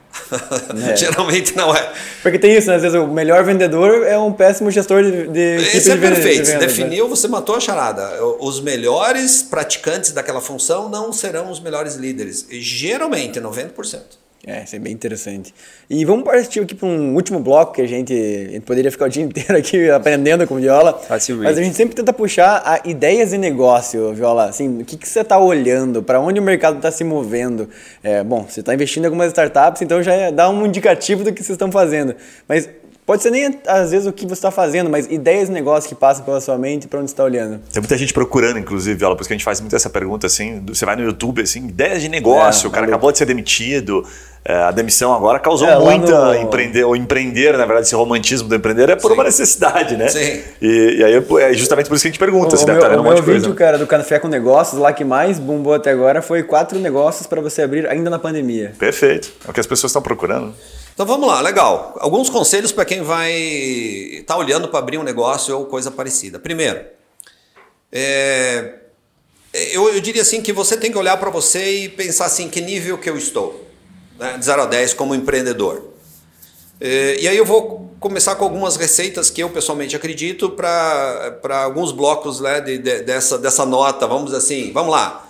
[0.91, 0.97] É.
[0.97, 1.93] Geralmente não é.
[2.23, 2.77] Porque tem isso, né?
[2.77, 6.07] Às vezes o melhor vendedor é um péssimo gestor de, de Esse é de de
[6.07, 6.47] perfeito.
[6.47, 6.67] Se vendas, né?
[6.67, 8.23] definiu, você matou a charada.
[8.41, 12.47] Os melhores praticantes daquela função não serão os melhores líderes.
[12.51, 14.01] E geralmente, 90%.
[14.47, 15.53] É, isso é bem interessante.
[15.91, 19.07] E vamos partir aqui para um último bloco que a gente, a gente poderia ficar
[19.07, 20.93] o dia inteiro aqui aprendendo com Viola.
[20.95, 21.45] Facilmente.
[21.45, 24.45] Mas a gente sempre tenta puxar a ideias de negócio, Viola.
[24.45, 26.03] Assim, o que, que você está olhando?
[26.03, 27.69] Para onde o mercado está se movendo?
[28.03, 31.33] É, bom, você está investindo em algumas startups, então já é- dá um indicativo do
[31.33, 32.15] que vocês estão fazendo.
[32.47, 32.69] Mas
[33.09, 35.95] pode ser nem às vezes o que você está fazendo, mas ideias de negócio que
[35.95, 37.59] passam pela sua mente para onde você está olhando.
[37.73, 40.27] Tem muita gente procurando, inclusive, Viola, por isso que a gente faz muito essa pergunta,
[40.27, 42.95] assim, você vai no YouTube, assim, ideias de negócio, É, o cara maluco.
[42.97, 44.05] acabou de ser demitido,
[44.45, 48.47] é, a demissão agora causou É, muita no- empreender, ou empreender, na verdade, esse romantismo
[48.49, 49.15] do empreender é por Sim.
[49.15, 50.09] uma necessidade, né?
[50.09, 50.43] Sim.
[50.61, 52.79] E, e aí é justamente por isso que a gente pergunta, O, você o deve
[52.79, 53.41] meu, estar vendo o um monte de coisa.
[53.41, 57.27] vídeo, cara, do Café com Negócios, lá que mais bombou até agora, foi quatro negócios
[57.27, 58.73] para você abrir ainda na pandemia.
[58.79, 60.53] Perfeito, é o que as pessoas estão procurando.
[60.99, 61.95] Então vamos lá, legal.
[62.01, 66.41] Alguns conselhos para quem vai estar olhando para abrir um negócio ou coisa parecida.
[66.41, 66.85] Primeiro,
[67.93, 68.81] é,
[69.55, 72.61] eu, eu diria assim que você tem que olhar para você e pensar assim, que
[72.61, 73.65] nível que eu estou,
[74.19, 74.37] né?
[74.39, 75.85] de 0 a 10 como empreendedor.
[76.81, 81.93] É, e aí eu vou começar com algumas receitas que eu pessoalmente acredito para alguns
[81.93, 85.28] blocos né, de, de- dessa, dessa nota, vamos assim, vamos lá.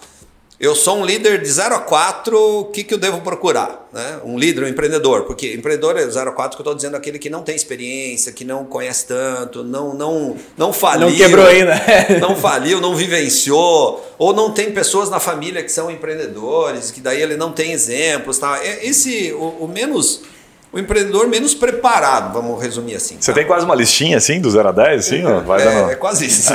[0.61, 3.89] Eu sou um líder de 0 a 4, o que, que eu devo procurar?
[3.93, 4.19] Né?
[4.25, 7.17] Um líder, um empreendedor, porque empreendedor é 0 a 4 que eu estou dizendo aquele
[7.17, 11.11] que não tem experiência, que não conhece tanto, não, não, não faliu.
[11.11, 11.81] Não quebrou ainda.
[12.21, 17.23] não faliu, não vivenciou, ou não tem pessoas na família que são empreendedores, que daí
[17.23, 18.37] ele não tem exemplos.
[18.39, 18.59] Tá?
[18.61, 20.23] É Esse, o, o menos,
[20.71, 23.17] o empreendedor menos preparado, vamos resumir assim.
[23.19, 23.39] Você tá?
[23.39, 25.91] tem quase uma listinha, assim, do 0 a 10, assim, ó, vai é, dando...
[25.91, 26.53] é quase isso.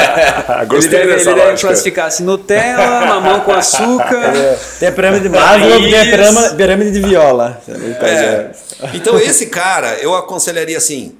[0.68, 1.68] Gostei ele deve, dessa ele deve lógica.
[1.68, 4.34] classificar assim, Nutella, mamão com açúcar.
[4.34, 7.60] É, Tem a pirâmide de Maslow e tem a pirâmide, pirâmide de viola.
[7.68, 8.50] É.
[8.94, 11.16] Então, esse cara, eu aconselharia assim: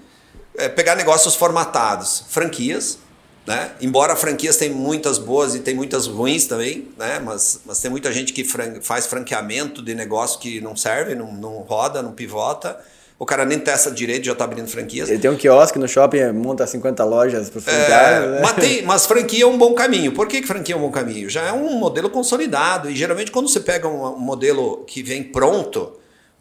[0.57, 2.99] é, pegar negócios formatados, franquias,
[3.47, 3.72] né?
[3.80, 7.20] Embora franquias tem muitas boas e tem muitas ruins também, né?
[7.24, 11.32] Mas, mas tem muita gente que fran- faz franqueamento de negócio que não serve, não,
[11.32, 12.78] não roda, não pivota.
[13.18, 15.09] O cara nem testa direito, já está abrindo franquias.
[15.09, 18.26] Ele tem um quiosque no shopping, monta 50 lojas para franqueados.
[18.26, 18.40] É, né?
[18.43, 20.11] mas, tem- mas franquia é um bom caminho.
[20.12, 21.30] Por que, que franquia é um bom caminho?
[21.30, 22.90] Já é um modelo consolidado.
[22.90, 25.93] E geralmente, quando você pega um, um modelo que vem pronto,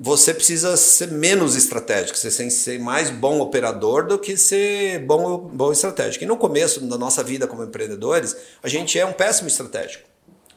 [0.03, 2.17] você precisa ser menos estratégico.
[2.17, 6.23] Você tem que ser mais bom operador do que ser bom, bom estratégico.
[6.23, 10.09] E no começo da nossa vida como empreendedores, a gente é um péssimo estratégico.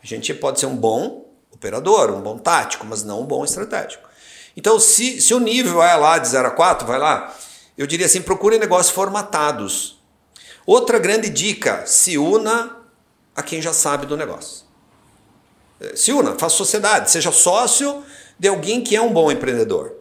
[0.02, 4.08] A gente pode ser um bom operador, um bom tático, mas não um bom estratégico.
[4.56, 7.36] Então, se, se o nível é lá de 0 a 4, vai lá,
[7.76, 10.02] eu diria assim, procure negócios formatados.
[10.64, 12.78] Outra grande dica, se una
[13.36, 14.64] a quem já sabe do negócio.
[15.78, 18.02] Eh, Se una, faça sociedade, seja sócio
[18.38, 19.94] de alguém que é um bom empreendedor.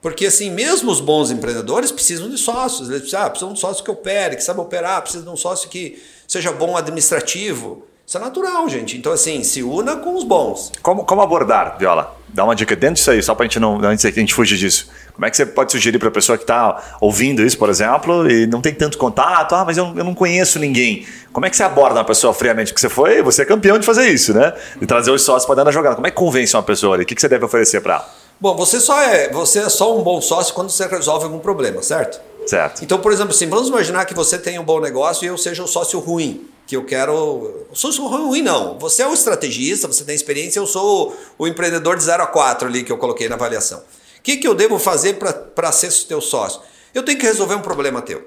[0.00, 2.88] Porque assim, mesmo os bons empreendedores precisam de sócios.
[2.88, 5.36] Eles precisam, ah, precisam de um sócio que opere, que saiba operar, precisam de um
[5.36, 7.87] sócio que seja bom administrativo.
[8.08, 8.96] Isso é natural, gente.
[8.96, 10.72] Então, assim, se una com os bons.
[10.80, 12.16] Como, como abordar, Viola?
[12.28, 14.32] Dá uma dica dentro disso aí, só para a gente não antes que a gente
[14.32, 14.88] fugir disso.
[15.12, 18.26] Como é que você pode sugerir para a pessoa que está ouvindo isso, por exemplo,
[18.30, 19.54] e não tem tanto contato?
[19.54, 21.06] Ah, mas eu, eu não conheço ninguém.
[21.34, 22.72] Como é que você aborda uma pessoa friamente?
[22.72, 24.54] Porque você foi, você é campeão de fazer isso, né?
[24.80, 25.94] De trazer os sócios para dentro da jogada.
[25.94, 27.02] Como é que convence uma pessoa ali?
[27.02, 28.08] O que, que você deve oferecer para ela?
[28.40, 31.82] Bom, você só é, você é só um bom sócio quando você resolve algum problema,
[31.82, 32.22] certo?
[32.46, 32.82] Certo.
[32.82, 35.62] Então, por exemplo, assim, vamos imaginar que você tem um bom negócio e eu seja
[35.62, 36.48] o sócio ruim.
[36.68, 37.66] Que eu quero.
[37.70, 38.78] O sócio ruim, não.
[38.78, 42.26] Você é o estrategista, você tem experiência, eu sou o, o empreendedor de 0 a
[42.26, 43.78] 4 ali que eu coloquei na avaliação.
[43.78, 46.60] O que, que eu devo fazer para ser teu sócio?
[46.94, 48.22] Eu tenho que resolver um problema teu.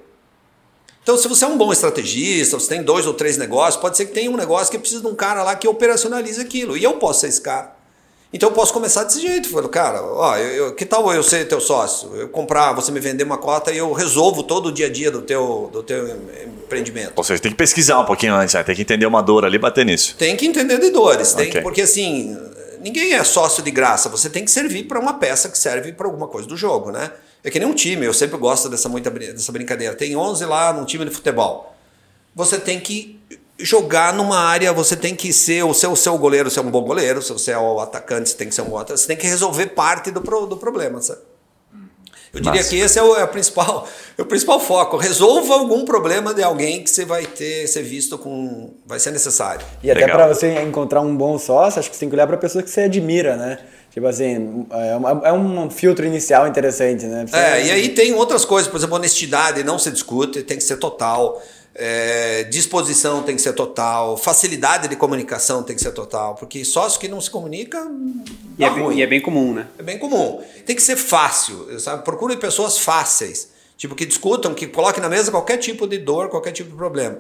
[1.04, 4.06] Então, se você é um bom estrategista, você tem dois ou três negócios, pode ser
[4.08, 6.76] que tenha um negócio que precisa de um cara lá que operacionalize aquilo.
[6.76, 7.76] E eu posso ser esse cara.
[8.34, 9.50] Então eu posso começar desse jeito.
[9.50, 12.16] Falo, cara, ó, eu, eu- que tal eu ser teu sócio?
[12.16, 15.12] Eu comprar, você me vender uma cota e eu resolvo todo o dia a dia
[15.12, 17.12] do teu, do teu em- empreendimento.
[17.18, 18.64] Ou seja, tem que pesquisar um pouquinho antes, né?
[18.64, 20.16] tem que entender uma dor ali e bater nisso.
[20.18, 21.62] Tem que entender de dores, tem, Ok.
[21.62, 22.38] porque assim,
[22.80, 26.08] ninguém é sócio de graça, você tem que servir para uma peça que serve para
[26.08, 27.12] alguma coisa do jogo, né?
[27.44, 29.94] É que nem um time, eu sempre gosto dessa, muita, dessa brincadeira.
[29.96, 31.76] Tem 11 lá num time de futebol.
[32.34, 33.20] Você tem que
[33.64, 37.22] jogar numa área, você tem que ser o seu, seu goleiro, ser um bom goleiro,
[37.22, 39.28] se você é o atacante, você tem que ser um bom atacante, você tem que
[39.28, 41.20] resolver parte do, pro- do problema, sabe?
[42.34, 42.70] Eu diria Massa.
[42.70, 43.86] que esse é o, é o principal,
[44.18, 44.96] é o principal foco.
[44.96, 48.74] Resolva algum problema de alguém que você vai ter, ser visto com.
[48.86, 49.66] vai ser necessário.
[49.84, 52.38] E até para você encontrar um bom sócio, acho que você tem que olhar para
[52.38, 53.58] pessoa que você admira, né?
[53.94, 57.26] Tipo assim, é, uma- é um filtro inicial interessante, né?
[57.28, 60.64] Você- É, e aí tem outras coisas, por exemplo, honestidade não se discute, tem que
[60.64, 61.42] ser total.
[61.74, 67.00] É, disposição tem que ser total, facilidade de comunicação tem que ser total, porque sócio
[67.00, 67.90] que não se comunica
[68.60, 68.98] E é, bem, ruim.
[68.98, 69.68] e é bem comum, né?
[69.80, 70.44] É bem comum.
[70.66, 72.04] Tem que ser fácil, sabe?
[72.04, 76.52] Procure pessoas fáceis, tipo que discutam, que coloquem na mesa qualquer tipo de dor, qualquer
[76.52, 77.20] tipo de problema.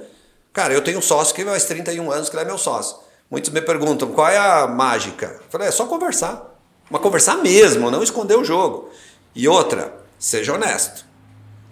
[0.51, 2.97] Cara, eu tenho um sócio que faz 31 anos que ele é meu sócio.
[3.29, 5.39] Muitos me perguntam qual é a mágica.
[5.41, 6.51] Eu falei, é só conversar.
[6.89, 8.89] Mas conversar mesmo, não esconder o jogo.
[9.33, 11.05] E outra, seja honesto.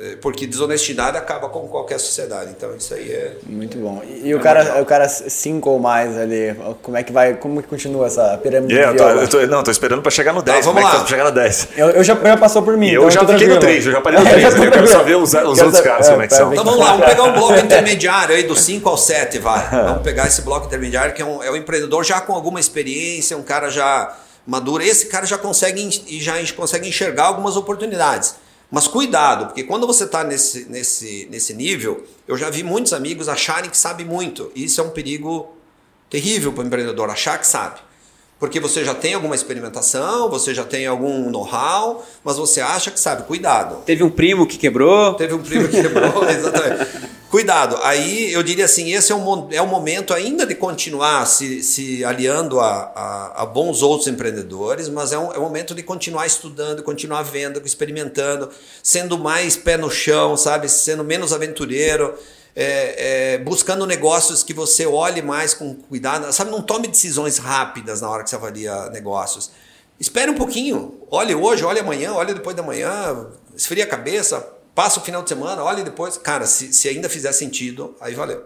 [0.01, 2.51] É, Porque desonestidade acaba com qualquer sociedade.
[2.55, 3.33] Então isso aí é.
[3.45, 4.01] Muito bom.
[4.07, 7.61] E, e o cara, o cara cinco ou mais ali, como é que vai, como
[7.61, 10.31] que continua essa pirâmide Yeah, de eu tô, eu tô- não, tô esperando para chegar
[10.31, 10.65] no 10.
[10.65, 10.91] vamos Como é lá.
[10.91, 11.67] tá pra chegar no 10?
[11.75, 12.87] Eu, eu já, já passou por mim.
[12.87, 13.59] E eu então já fiquei no tranquilo.
[13.59, 14.41] 3, eu já parei no É, 3.
[14.43, 16.33] já tô Eu quero só ver os, os outros saber- caras é, como é que
[16.33, 16.51] são.
[16.53, 19.69] Então vamos lá, vamos pegar um bloco intermediário aí do 5 ao 7, vai.
[19.89, 23.35] Vamos pegar esse bloco intermediário que é um, é um empreendedor já com alguma experiência,
[23.37, 24.15] um cara já
[24.47, 24.81] maduro.
[24.81, 28.35] Esse cara já consegue, e já consegue enxergar algumas oportunidades.
[28.71, 33.27] Mas cuidado, porque quando você está nesse, nesse, nesse nível, eu já vi muitos amigos
[33.27, 34.51] acharem que sabe muito.
[34.53, 35.55] E isso é um perigo
[36.09, 37.79] terrível para o empreendedor, achar que sabe.
[38.39, 42.99] Porque você já tem alguma experimentação, você já tem algum know-how, mas você acha que
[42.99, 43.23] sabe.
[43.23, 43.83] Cuidado.
[43.85, 45.13] Teve um primo que quebrou.
[45.15, 47.18] Teve um primo que quebrou, exatamente.
[47.29, 51.27] Cuidado, aí eu diria assim, esse é o, mo- é o momento ainda de continuar
[51.27, 55.75] se, se aliando a, a, a bons outros empreendedores, mas é um, é um momento
[55.75, 58.49] de continuar estudando, continuar vendo, experimentando,
[58.81, 60.67] sendo mais pé no chão, sabe?
[60.67, 62.15] Sendo menos aventureiro,
[62.55, 66.49] é, é, buscando negócios que você olhe mais com cuidado, sabe?
[66.49, 69.51] Não tome decisões rápidas na hora que você avalia negócios.
[69.99, 74.47] Espere um pouquinho, olhe hoje, olhe amanhã, olhe depois da manhã, esfria a cabeça,
[74.79, 76.17] passa o final de semana, olhe depois.
[76.17, 78.41] Cara, se, se ainda fizer sentido, aí valeu.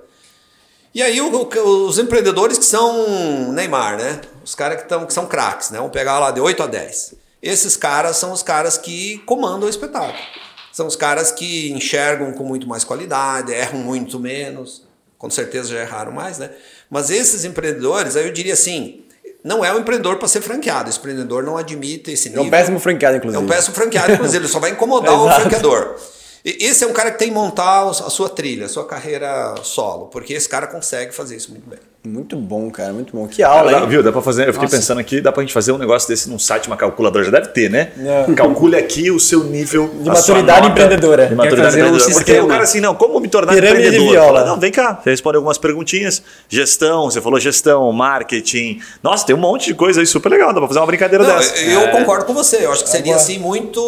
[0.92, 4.20] E aí o- o- os empreendedores que são Neymar, né?
[4.44, 5.78] Os caras que, tão, que são craques, né?
[5.78, 7.14] Vamos pegar lá de 8 a 10.
[7.40, 10.18] Esses caras são os caras que comandam o espetáculo.
[10.72, 14.84] São os caras que enxergam com muito mais qualidade, erram muito menos.
[15.20, 16.50] Com certeza já erraram mais, né?
[16.90, 19.06] Mas esses empreendedores, aí eu diria assim,
[19.44, 20.90] não é um empreendedor para ser franqueado.
[20.90, 22.46] Esse empreendedor não admite esse É nível.
[22.46, 23.44] um péssimo franqueado, É inclusive.
[23.44, 25.96] um péssimo franqueado, inclusive, ele só vai incomodar o franqueador.
[26.44, 30.08] Esse é um cara que tem que montar a sua trilha, a sua carreira solo,
[30.08, 31.80] porque esse cara consegue fazer isso muito bem.
[32.06, 33.26] Muito bom, cara, muito bom.
[33.30, 33.88] Que aula, Dá, hein?
[33.88, 34.04] viu?
[34.04, 34.42] Dá pra fazer.
[34.42, 34.76] Eu fiquei Nossa.
[34.76, 37.24] pensando aqui, dá pra gente fazer um negócio desse num site, uma calculadora.
[37.24, 37.94] Já deve ter, né?
[37.98, 38.34] É.
[38.34, 41.28] Calcule aqui o seu nível De maturidade empreendedora.
[41.28, 42.14] De maturidade fazer um empreendedora.
[42.26, 44.26] Porque o cara assim, não, como me tornar Pirâmide de empreendedor?
[44.26, 45.00] Fala, não, vem cá.
[45.02, 46.22] Você responde algumas perguntinhas.
[46.50, 48.82] Gestão, você falou gestão, marketing.
[49.02, 50.50] Nossa, tem um monte de coisa aí super legal.
[50.52, 51.56] Dá pra fazer uma brincadeira Não, dessa.
[51.58, 52.66] eu concordo com você.
[52.66, 53.80] Eu acho que seria Agora- assim muito.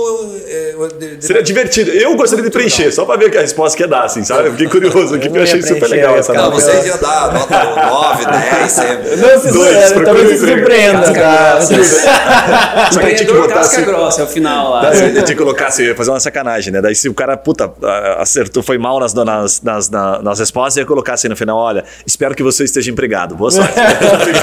[0.48, 1.92] é, de- de- Seria divertido.
[1.92, 2.94] Eu gostaria de Muito preencher, legal.
[2.96, 4.48] só pra ver que a resposta que ia dar, assim, sabe?
[4.48, 6.56] Eu fiquei curioso aqui, Eu porque eu achei super preencher legal essa Não, nota.
[6.62, 9.16] vocês iam dar nota 9, 10 sempre.
[9.16, 11.62] Não se, Dois, é, talvez um se surpreenda, Casca cara.
[12.92, 14.92] Só que tinha que botar casca assim- grossa, é o final lá.
[14.94, 16.82] Você tinha que colocar assim, fazer uma sacanagem, né?
[16.82, 17.72] Daí se o cara, puta,
[18.20, 21.84] acertou, foi mal nas, nas, nas, na- nas respostas, ia colocar assim no final, olha,
[22.06, 23.36] espero que você esteja empregado.
[23.36, 23.74] Boa sorte.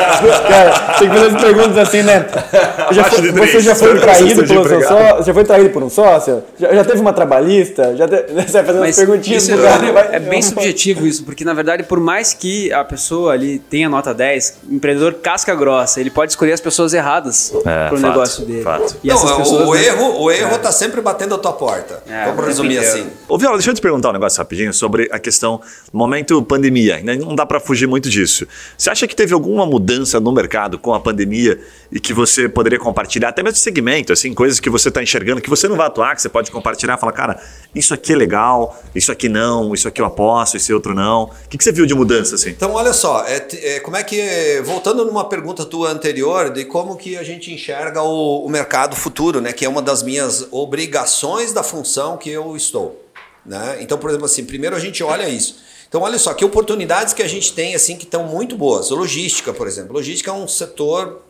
[0.49, 2.27] Cara, tem que fazer as perguntas assim, né?
[2.93, 4.89] Já foi- três, você já foi traído seu empregado.
[4.89, 5.25] sócio?
[5.25, 6.43] Já foi traído por um sócio?
[6.59, 7.97] Já, já teve uma trabalhista?
[7.97, 11.55] Já te- Você vai fazendo umas Mas perguntinhas é, é bem subjetivo isso, porque na
[11.55, 16.32] verdade, por mais que a pessoa ali tenha nota 10, empreendedor casca grossa, ele pode
[16.32, 18.62] escolher as pessoas erradas É, pro fato, negócio dele.
[18.62, 18.96] fato.
[19.03, 22.03] E Não, essas o- pessoas, o, erro, o erro tá sempre batendo a tua porta.
[22.09, 23.07] É, Vamos o resumir assim.
[23.28, 25.61] Ô, Viola, deixa eu te perguntar um negócio rapidinho sobre a questão
[25.92, 27.00] momento pandemia.
[27.03, 27.16] né?
[27.16, 28.46] Não dá para fugir muito disso.
[28.76, 31.59] Você acha que teve alguma mudança no mercado com a pandemia
[31.90, 35.40] e que você poderia compartilhar, até mesmo de segmento, assim, coisas que você está enxergando,
[35.40, 37.40] que você não vai atuar, que você pode compartilhar, falar, cara,
[37.74, 41.24] isso aqui é legal, isso aqui não, isso aqui eu aposto, esse outro não.
[41.24, 42.50] O que, que você viu de mudança, assim?
[42.50, 44.61] Então, olha só, é, é, como é que.
[44.64, 49.40] Voltando numa pergunta tua anterior, de como que a gente enxerga o, o mercado futuro,
[49.40, 49.53] né?
[49.53, 53.03] Que é uma das minhas obrigações da função que eu estou.
[53.45, 53.78] Né?
[53.80, 55.57] Então, por exemplo, assim, primeiro a gente olha isso.
[55.88, 58.88] Então, olha só, que oportunidades que a gente tem assim que estão muito boas.
[58.90, 59.93] Logística, por exemplo.
[59.93, 61.22] Logística é um setor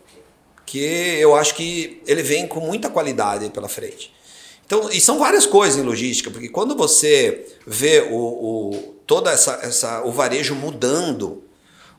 [0.64, 4.12] que eu acho que ele vem com muita qualidade pela frente.
[4.64, 9.58] Então, e são várias coisas em logística, porque quando você vê o, o, toda essa,
[9.62, 11.42] essa, o varejo mudando,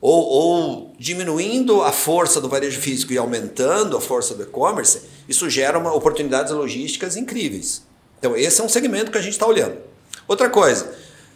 [0.03, 5.49] ou, ou diminuindo a força do varejo físico e aumentando a força do e-commerce, isso
[5.49, 7.83] gera uma, oportunidades logísticas incríveis.
[8.19, 9.77] Então, esse é um segmento que a gente está olhando.
[10.27, 10.93] Outra coisa,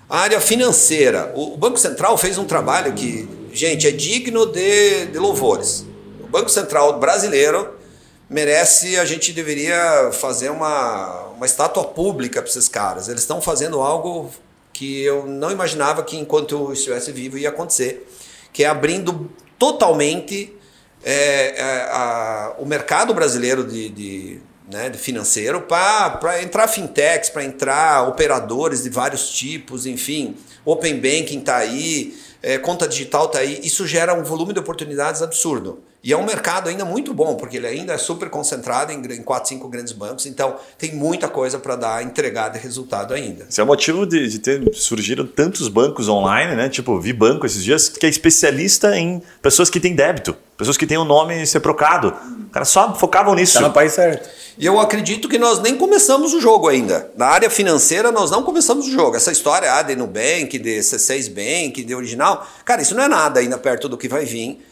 [0.09, 1.31] a área financeira.
[1.33, 5.85] O, Banco Central fez um trabalho que, gente, é digno de, de louvores.
[6.19, 7.73] O Banco Central brasileiro
[8.29, 13.07] merece, a gente deveria fazer uma, uma estátua pública para esses caras.
[13.07, 14.29] Eles estão fazendo algo
[14.73, 18.05] que eu não imaginava que enquanto eu estivesse vivo ia acontecer,
[18.57, 19.29] que é abrindo
[19.59, 20.51] totalmente
[21.05, 21.13] é,
[21.61, 28.07] é, a- o mercado brasileiro de, de, né, de financeiro para entrar fintechs, para entrar
[28.07, 30.35] operadores de vários tipos, enfim,
[30.65, 33.59] open banking está aí, é, conta digital está aí.
[33.63, 35.83] Isso gera um volume de oportunidades absurdo.
[36.07, 39.21] E é um mercado ainda muito bom, porque ele ainda é super concentrado em, em
[39.21, 43.45] 4, 5 grandes bancos, então tem muita coisa para dar, entregar de resultado ainda.
[43.49, 46.69] Esse é o motivo de, de ter surgido tantos bancos online, né?
[46.69, 50.87] Tipo, vi banco esses dias que é especialista em pessoas que têm débito, pessoas que
[50.87, 52.15] têm o nome seprocado.
[52.45, 53.55] Os caras só focavam nisso.
[53.55, 54.29] Tá no país certo.
[54.57, 57.11] E eu acredito que nós nem começamos o jogo ainda.
[57.17, 59.17] Na área financeira, nós não começamos o jogo.
[59.17, 63.41] Essa história ah, de Nubank, de C6 Bank, de original, cara, isso não é nada
[63.41, 64.65] ainda perto do que vai vir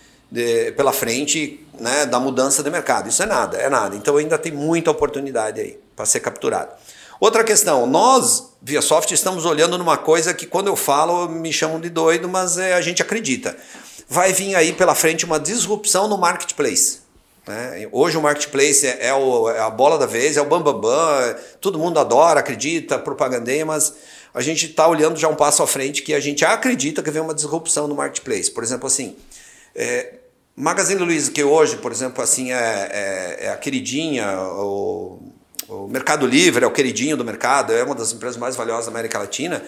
[0.75, 3.09] pela frente né, da mudança de mercado.
[3.09, 3.95] Isso é nada, é nada.
[3.95, 6.71] Então ainda tem muita oportunidade aí para ser capturado.
[7.19, 11.79] Outra questão, nós, via soft, estamos olhando numa coisa que quando eu falo me chamam
[11.79, 13.55] de doido, mas é, a gente acredita.
[14.09, 16.99] Vai vir aí pela frente uma disrupção no marketplace.
[17.47, 17.87] né?
[17.91, 20.89] Hoje o marketplace é, é o- é a bola da vez, é o bambambam, bam,
[21.33, 23.93] bam, todo mundo adora, acredita, propagandeia, mas
[24.33, 27.21] a gente está olhando já um passo à frente que a gente acredita que vem
[27.21, 28.51] uma disrupção no marketplace.
[28.51, 29.15] Por exemplo, assim,
[29.75, 30.13] é,
[30.55, 32.55] Magazine Luiza, que hoje, por exemplo, assim, é,
[32.91, 35.19] é- é a queridinha, o,
[35.67, 38.91] o Mercado Livre é o queridinho do mercado, é uma das empresas mais valiosas da
[38.91, 39.63] América Latina,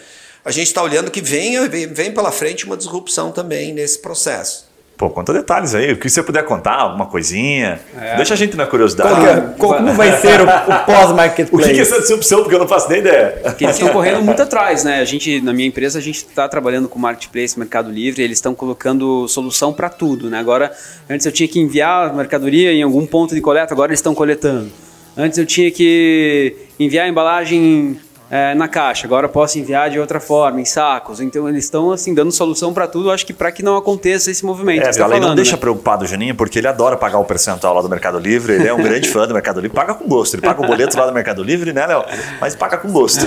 [0.45, 4.66] a gente está olhando que vem, vem, vem pela frente uma disrupção também nesse processo.
[4.97, 5.93] Pô, conta detalhes aí.
[5.93, 7.79] O que você puder contar, alguma coisinha.
[8.01, 8.15] É.
[8.15, 9.09] Deixa a gente na curiosidade.
[9.13, 11.69] Qual é- qual- como vai ser o, o O que, pós-marketplace?
[11.71, 12.39] é essa disrupção?
[12.41, 13.39] Porque eu não faço nem ideia.
[13.43, 14.99] Porque eles estão correndo muito atrás, né?
[14.99, 18.55] A gente, na minha empresa, a gente está trabalhando com Marketplace, Mercado Livre, eles estão
[18.55, 20.39] colocando solução para tudo, né?
[20.39, 20.71] Agora,
[21.07, 24.15] antes eu tinha que enviar a mercadoria em algum ponto de coleta, agora eles estão
[24.15, 24.71] coletando.
[25.15, 27.99] Antes eu tinha que enviar a embalagem
[28.29, 31.21] é, na caixa, agora eu posso enviar de outra forma, em sacos.
[31.21, 34.45] Então eles estão assim dando solução para tudo, acho que para que não aconteça esse
[34.45, 34.85] movimento.
[34.85, 35.57] É, tá não deixa né?
[35.57, 38.53] preocupado o Juninho, porque ele adora pagar o percentual lá do Mercado Livre.
[38.53, 39.75] Ele é um grande fã do Mercado Livre.
[39.75, 40.35] Paga com gosto.
[40.35, 42.03] Ele paga o boleto lá do Mercado Livre, né, Léo?
[42.41, 43.25] Mas paga com gosto.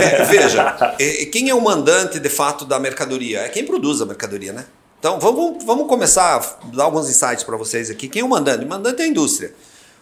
[0.00, 0.96] É, veja,
[1.32, 3.40] quem é o mandante de fato da mercadoria?
[3.40, 4.64] É quem produz a mercadoria, né?
[4.98, 8.08] Então vamos, vamos começar a dar alguns insights para vocês aqui.
[8.08, 8.64] Quem é o mandante?
[8.64, 9.52] O mandante é a indústria.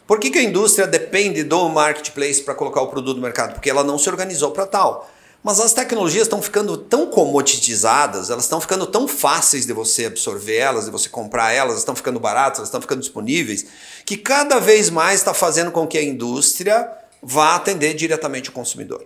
[0.08, 3.52] Por que, que a indústria depende do marketplace para colocar o produto no mercado?
[3.52, 5.06] Porque ela não se organizou para tal.
[5.44, 10.56] Mas as tecnologias estão ficando tão comoditizadas, elas estão ficando tão fáceis de você absorver
[10.56, 13.66] elas, de você comprar elas, estão ficando baratas, estão ficando disponíveis,
[14.06, 16.90] que cada vez mais está fazendo com que a indústria
[17.22, 19.04] vá atender diretamente o consumidor.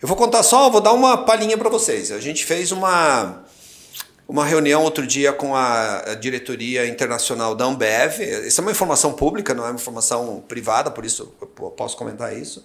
[0.00, 2.12] Eu vou contar só, vou dar uma palhinha para vocês.
[2.12, 3.44] A gente fez uma,
[4.28, 8.20] uma reunião outro dia com a, a, diretoria internacional da Ambev.
[8.46, 12.36] Isso é uma informação pública, não é uma informação privada, por isso eu posso comentar
[12.36, 12.64] isso.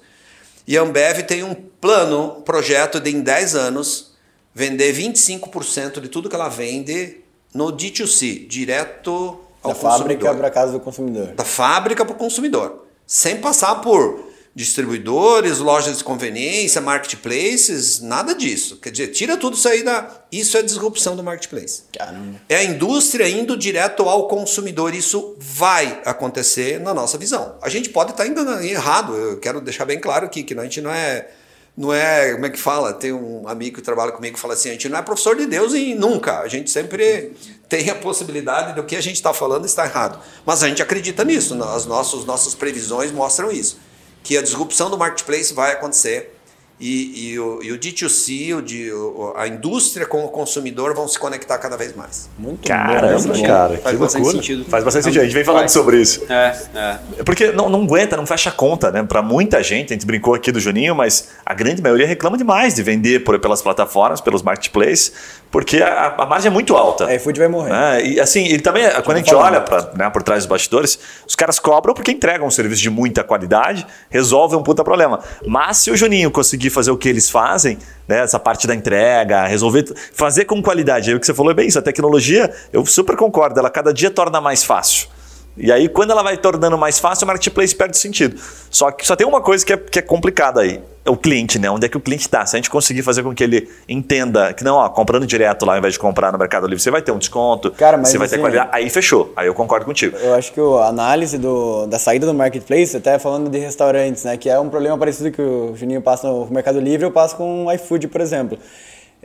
[0.68, 4.14] E a Ambev tem um plano, um projeto de em 10 anos
[4.54, 7.22] vender 25% de tudo que ela vende
[7.54, 10.00] no D2C, direto ao da consumidor.
[10.00, 11.28] fábrica para casa do consumidor.
[11.28, 12.86] Da fábrica para o consumidor.
[13.08, 18.78] Sem passar por distribuidores, lojas de conveniência, marketplaces, nada disso.
[18.78, 20.08] Quer dizer, tira tudo isso aí da.
[20.32, 21.84] Isso é disrupção do marketplace.
[21.98, 22.40] Caramba.
[22.48, 24.94] É a indústria indo direto ao consumidor.
[24.94, 27.56] Isso vai acontecer na nossa visão.
[27.62, 29.16] A gente pode estar enganando, errado.
[29.16, 31.30] Eu quero deixar bem claro aqui que a gente não é.
[31.76, 32.94] Não é, como é que fala?
[32.94, 35.48] Tem um amigo que trabalha comigo que fala assim: a gente não é professor de
[35.48, 36.42] Deus e nunca.
[36.42, 37.32] A gente sempre
[37.68, 40.20] tem a possibilidade do que a gente está falando está errado.
[40.46, 41.56] Mas a gente acredita nisso.
[41.64, 43.78] As nossas, nossas previsões mostram isso
[44.24, 46.34] que a disrupção do marketplace vai acontecer
[46.80, 51.08] e, e, o, e o D2C, o, de, o, a indústria com o consumidor vão
[51.08, 52.30] se conectar cada vez mais.
[52.38, 53.44] Muito Caramba, bom.
[53.46, 54.44] cara, Faz que bastante loucura.
[54.44, 54.66] sentido.
[54.66, 55.22] Faz bastante sentido.
[55.22, 55.72] A gente vem falando Faz.
[55.72, 56.26] sobre isso.
[56.28, 57.24] É, é.
[57.24, 59.04] Porque não, não aguenta, não fecha a conta, né?
[59.04, 62.74] Para muita gente, a gente brincou aqui do Juninho, mas a grande maioria reclama demais
[62.76, 65.14] de vender por, pelas plataformas, pelos marketplaces,
[65.54, 67.06] porque a, a margem é muito alta.
[67.06, 67.70] A iFood vai morrer.
[67.70, 68.04] né?
[68.04, 69.46] E assim, ele também, quando a gente falando.
[69.46, 70.98] olha pra, né, por trás dos bastidores,
[71.28, 75.20] os caras cobram porque entregam um serviço de muita qualidade, resolve um puta problema.
[75.46, 77.78] Mas se o Juninho conseguir fazer o que eles fazem,
[78.08, 81.56] né, essa parte da entrega, resolver, fazer com qualidade, aí o que você falou é
[81.56, 85.08] bem isso, a tecnologia, eu super concordo, ela cada dia torna mais fácil.
[85.56, 88.40] E aí, quando ela vai tornando mais fácil, o marketplace perde sentido.
[88.72, 90.82] Só que só tem uma coisa que é, que é complicada aí.
[91.06, 91.70] É o cliente, né?
[91.70, 92.46] Onde é que o cliente está?
[92.46, 95.74] Se a gente conseguir fazer com que ele entenda que não, ó, comprando direto lá
[95.74, 98.18] ao invés de comprar no Mercado Livre, você vai ter um desconto, Cara, mas você
[98.18, 98.70] vai ter assim, qualidade.
[98.72, 99.34] Aí fechou.
[99.36, 100.16] Aí eu concordo contigo.
[100.18, 104.38] Eu acho que a análise do, da saída do marketplace, até falando de restaurantes, né,
[104.38, 107.66] que é um problema parecido que o Juninho passa no Mercado Livre, eu passo com
[107.66, 108.58] o iFood, por exemplo.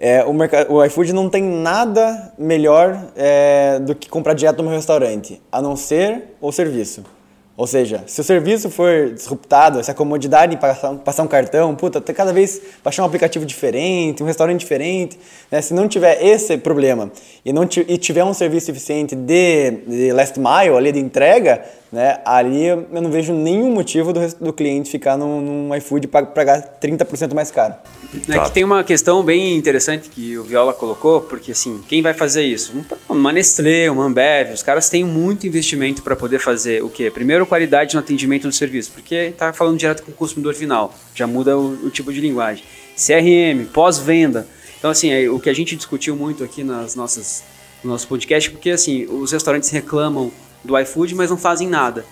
[0.01, 0.33] É, o,
[0.75, 5.75] o iFood não tem nada melhor é, do que comprar direto no restaurante, a não
[5.75, 7.05] ser o serviço.
[7.59, 11.75] Ou seja, se o serviço for disruptado, se a comodidade em passar, passar um cartão,
[11.75, 15.19] puta, tem cada vez baixar um aplicativo diferente, um restaurante diferente,
[15.51, 15.61] né?
[15.61, 17.11] Se não tiver esse problema
[17.45, 22.21] e não e tiver um serviço eficiente de, de last mile, ali de entrega, né?
[22.25, 26.23] Ali eu não vejo nenhum motivo do, do cliente ficar num, num iFood e pa-
[26.25, 27.75] pagar 30% mais caro.
[28.29, 32.15] É que tem uma questão bem interessante que o Viola colocou, porque assim, quem vai
[32.15, 32.73] fazer isso?
[33.09, 37.11] Um- Uma Nestlé, uma Ambev, os caras têm muito investimento para poder fazer o quê?
[37.11, 41.27] Primeiro, qualidade no atendimento do serviço, porque está falando direto com o consumidor final, já
[41.27, 42.65] muda o, o tipo de linguagem.
[42.97, 44.47] CRM, pós-venda.
[44.79, 47.43] Então, assim, é, o que a gente discutiu muito aqui nas nossas,
[47.85, 50.31] no nosso podcast, porque assim, os restaurantes reclamam
[50.69, 52.05] do iFood, mas não fazem nada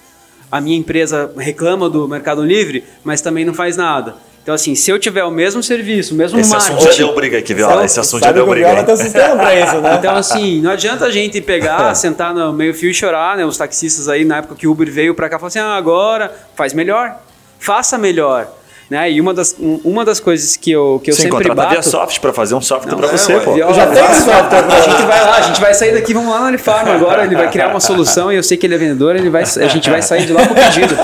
[0.51, 4.15] a minha empresa reclama do Mercado Livre, mas também não faz nada.
[4.43, 6.75] Então, assim, se eu tiver o mesmo serviço, o mesmo Esse marketing...
[6.77, 7.85] assunto já deu briga aqui, Viola.
[7.85, 8.85] Esse assunto já deu briga.
[8.85, 9.97] Tem um sistema pra isso, né?
[9.99, 13.45] Então, assim, não adianta a gente pegar, sentar no meio fio e chorar, né?
[13.45, 16.33] Os taxistas aí, na época que o Uber veio pra cá, falaram assim, ah, agora
[16.55, 17.17] faz melhor,
[17.59, 18.49] faça melhor.
[18.89, 19.11] Né?
[19.11, 21.71] E uma das, um- uma das coisas que eu, que eu Sim, sempre bato...
[21.71, 23.55] Viasoft para fazer um software para é, você, pô.
[23.55, 26.41] Viola, Já tem software, A gente vai lá, a gente vai sair daqui, vamos lá
[26.41, 29.17] no Unifarm agora, ele vai criar uma solução e eu sei que ele é vendedor,
[29.17, 30.95] ele vai, a gente vai sair de lá com pedido.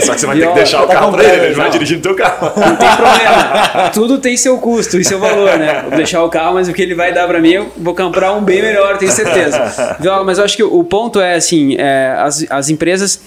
[0.00, 1.98] Só que você vai ter que deixar o tá carro para ele, ele vai dirigir
[1.98, 2.50] no teu carro.
[2.56, 3.90] Não tem problema.
[3.92, 5.82] Tudo tem seu custo e seu valor, né?
[5.82, 8.32] Vou deixar o carro, mas o que ele vai dar pra mim, eu vou comprar
[8.32, 9.96] um bem melhor, tenho certeza.
[10.00, 13.20] Viola, mas eu acho que o ponto é assim, é, as, as empresas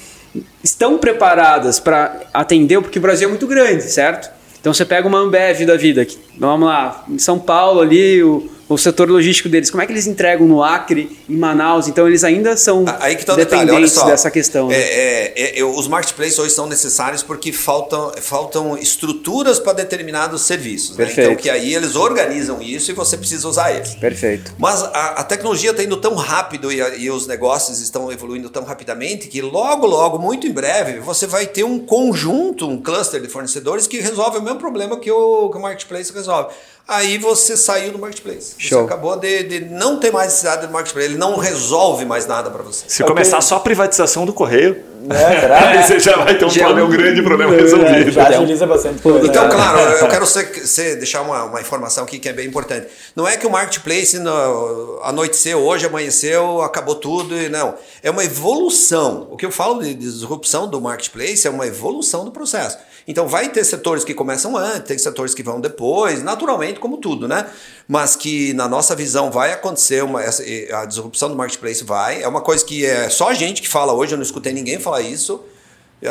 [0.64, 4.30] estão preparadas para atender, porque o Brasil é muito grande, certo?
[4.60, 8.50] Então você pega uma Ambev da vida, que, vamos lá, em São Paulo ali, o,
[8.68, 11.88] o setor logístico deles, como é que eles entregam no Acre, em Manaus?
[11.88, 14.06] Então eles ainda são Aí que tá detalhe, dependentes só.
[14.06, 14.68] dessa questão.
[14.70, 14.76] né?
[14.76, 20.98] É, é, é, os marketplaces hoje são necessários porque faltam, faltam estruturas para determinados serviços.
[20.98, 21.08] Né?
[21.12, 23.96] Então, que aí eles organizam isso e você precisa usar eles.
[23.96, 24.54] Perfeito.
[24.58, 24.88] Mas a,
[25.18, 29.28] a tecnologia está indo tão rápido e, a- e os negócios estão evoluindo tão rapidamente
[29.28, 33.86] que logo, logo, muito em breve, você vai ter um conjunto, um cluster de fornecedores
[33.88, 36.54] que resolve o mesmo problema que o, que o marketplace resolve.
[36.88, 38.54] Aí você saiu do marketplace.
[38.58, 38.82] Show.
[38.82, 41.10] Você acabou de, de não ter mais necessidade do marketplace.
[41.10, 42.86] Ele não resolve mais nada para você.
[42.88, 45.82] Se começar só a privatização do correio, É, será?
[45.84, 48.12] Você já vai ter um, Já- problema, um grande problema É, resolvido.
[48.12, 49.28] Já agiliza bastante coisa.
[49.28, 49.50] Então, né?
[49.50, 52.88] claro, eu quero ser, ser- deixar uma, uma informação aqui que é bem importante.
[53.16, 57.76] Não é que o marketplace no, anoiteceu hoje, amanheceu, acabou tudo e não.
[58.02, 59.28] É uma evolução.
[59.32, 62.78] O que eu falo de disrupção do marketplace é uma evolução do processo.
[63.08, 67.28] Então, vai ter setores que começam antes, tem setores que vão depois, naturalmente, como tudo,
[67.28, 67.46] né?
[67.88, 72.24] Mas que na nossa visão vai acontecer uma, a disrupção do marketplace vai.
[72.24, 74.80] É uma coisa que é só a gente que fala hoje, eu não escutei ninguém
[74.80, 75.44] falar isso.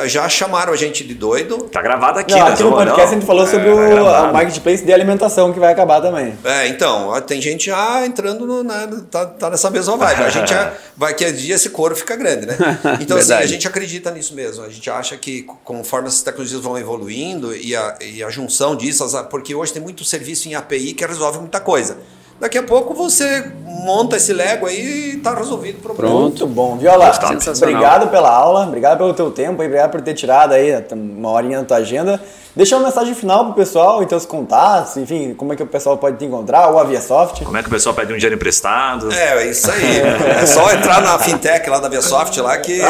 [0.07, 1.57] Já chamaram a gente de doido.
[1.71, 2.53] Tá gravado aqui, Não, né?
[2.53, 3.11] aqui no Não, podcast não.
[3.11, 4.27] a gente falou É, sobre tá o gravado.
[4.29, 6.37] a marketplace de alimentação que vai acabar também.
[6.43, 10.23] É, então, ó, tem gente já entrando no, né, tá, tá nessa mesma vibe.
[10.25, 12.57] A gente já, vai que a dia esse couro fica grande, né?
[13.01, 14.65] Então, assim, a gente acredita nisso mesmo.
[14.65, 18.75] A gente acha que co- conforme essas tecnologias vão evoluindo e a, e a junção
[18.75, 21.99] disso, porque hoje tem muito serviço em API que resolve muita coisa.
[22.41, 26.15] Daqui a pouco você monta esse Lego aí e tá resolvido o problema.
[26.21, 26.77] Muito bom.
[26.77, 27.13] Viola,
[27.57, 31.65] obrigado pela aula, obrigado pelo teu tempo, obrigado por ter tirado aí uma horinha da
[31.65, 32.21] tua agenda.
[32.57, 35.99] Deixa uma mensagem final pro pessoal, então os contatos, enfim, como é que o pessoal
[35.99, 37.45] pode te encontrar, ou a ViaSoft.
[37.45, 39.11] Como é que o pessoal pede um dinheiro emprestado?
[39.13, 40.01] É, é isso aí.
[40.41, 42.81] É só entrar na fintech lá da Viasoft lá que.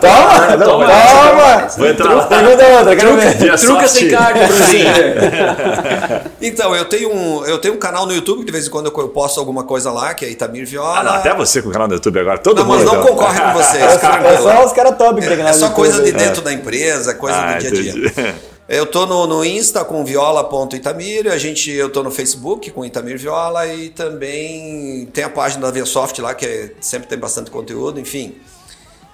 [0.00, 1.68] Toma, toma!
[1.76, 2.26] Vou entrar lá.
[2.26, 3.58] Pergunta outra, quero ver.
[3.58, 6.28] Truca sem carga, Bruninho.
[6.40, 8.86] Então, eu tenho, um, eu tenho um canal no YouTube que de vez em quando
[8.86, 11.00] eu, posto alguma coisa lá, que é Itamir Viola.
[11.00, 12.38] Ah, não, até você com o canal do YouTube agora.
[12.38, 12.76] Todo Não, mundo.
[12.76, 13.06] mas não então.
[13.08, 14.42] concorre com vocês, É tranquilo.
[14.42, 16.18] só os caras top que tem É, é só coisa de dentro.
[16.26, 18.34] dentro da empresa, coisa Ah, do dia a dia.
[18.68, 23.16] Eu tô no, no Insta com viola.itamir, a gente, eu tô no Facebook com Itamir
[23.18, 27.98] Viola e também tem a página da Viasoft lá, que é- sempre tem bastante conteúdo,
[27.98, 28.36] enfim.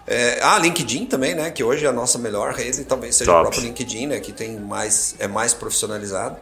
[0.09, 1.53] É, ah, LinkedIn também, né?
[1.53, 3.39] Que hoje é a nossa melhor rede, talvez seja Top.
[3.39, 4.19] o próprio LinkedIn, né?
[4.19, 6.37] Que tem mais, é mais profissionalizado.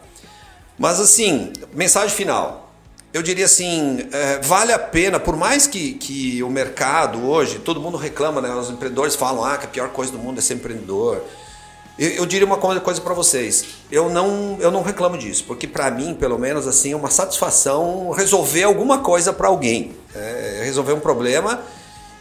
[0.78, 2.72] Mas assim, mensagem final.
[3.12, 7.78] Eu diria assim, é, vale a pena, por mais que, que o mercado hoje, todo
[7.78, 8.48] mundo reclama, né?
[8.54, 11.22] Os empreendedores falam ah, que a pior coisa do mundo é ser empreendedor.
[12.02, 13.64] Eu, eu diria uma coisa, para vocês.
[13.90, 18.10] Eu não, eu não reclamo disso, porque para mim, pelo menos, assim, é uma satisfação
[18.10, 21.62] resolver alguma coisa para alguém, É, resolver um problema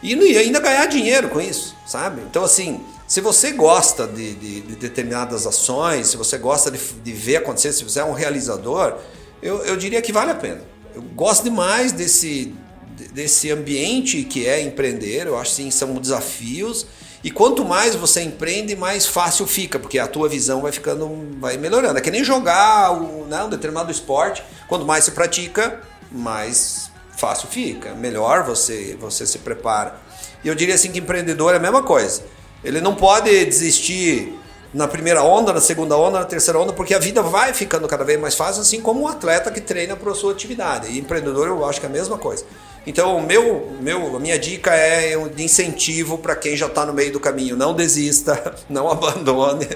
[0.02, 2.22] e, ainda ganhar dinheiro com isso, sabe?
[2.30, 7.12] Então, assim, se você gosta de, de- de determinadas ações, se você gosta de, de
[7.12, 8.96] ver acontecer, se você é um realizador,
[9.42, 10.62] eu, eu diria que vale a pena.
[10.94, 12.54] Eu gosto demais desse,
[12.96, 16.86] de- desse ambiente que é empreender, eu acho que são desafios.
[17.24, 21.08] E quanto mais você empreende, mais fácil fica, porque a tua visão vai ficando,
[21.38, 21.98] vai melhorando.
[21.98, 27.46] É que nem jogar um, né, um determinado esporte, quanto mais se pratica, mais fácil
[27.48, 29.94] fica, melhor você, você se prepara.
[30.42, 32.24] E eu diria assim que empreendedor é a mesma coisa.
[32.64, 34.36] Ele não pode desistir
[34.72, 38.04] na primeira onda, na segunda onda, na terceira onda, porque a vida vai ficando cada
[38.04, 40.90] vez mais fácil, assim como um atleta que treina para a sua atividade.
[40.90, 42.44] E empreendedor eu acho que é a mesma coisa.
[42.86, 47.12] Então, meu, meu, a minha dica é de incentivo para quem já está no meio
[47.12, 47.56] do caminho.
[47.56, 49.68] Não desista, não abandone,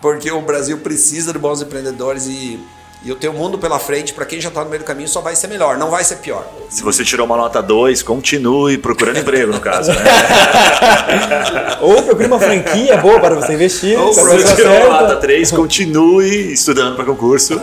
[0.00, 2.58] porque o Brasil precisa de bons empreendedores e,
[3.04, 5.20] e o teu mundo pela frente, para quem já está no meio do caminho, só
[5.20, 6.46] vai ser melhor, não vai ser pior.
[6.70, 10.00] Se você tirou uma nota 2, continue procurando emprego, no caso, né?
[11.82, 14.00] Ou procure uma franquia boa para você investir.
[14.00, 17.60] Ou se você tirou uma nota 3, continue estudando para concurso.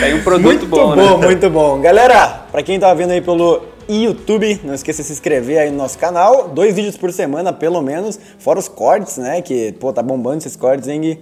[0.00, 1.26] Tem um produto Muito bom, bom, né?
[1.26, 1.80] muito bom.
[1.80, 5.76] Galera, pra quem tá vendo aí pelo YouTube, não esqueça de se inscrever aí no
[5.76, 6.48] nosso canal.
[6.48, 8.18] Dois vídeos por semana, pelo menos.
[8.40, 9.40] Fora os cortes, né?
[9.42, 11.20] Que, pô, tá bombando esses cortes, hein, Gui?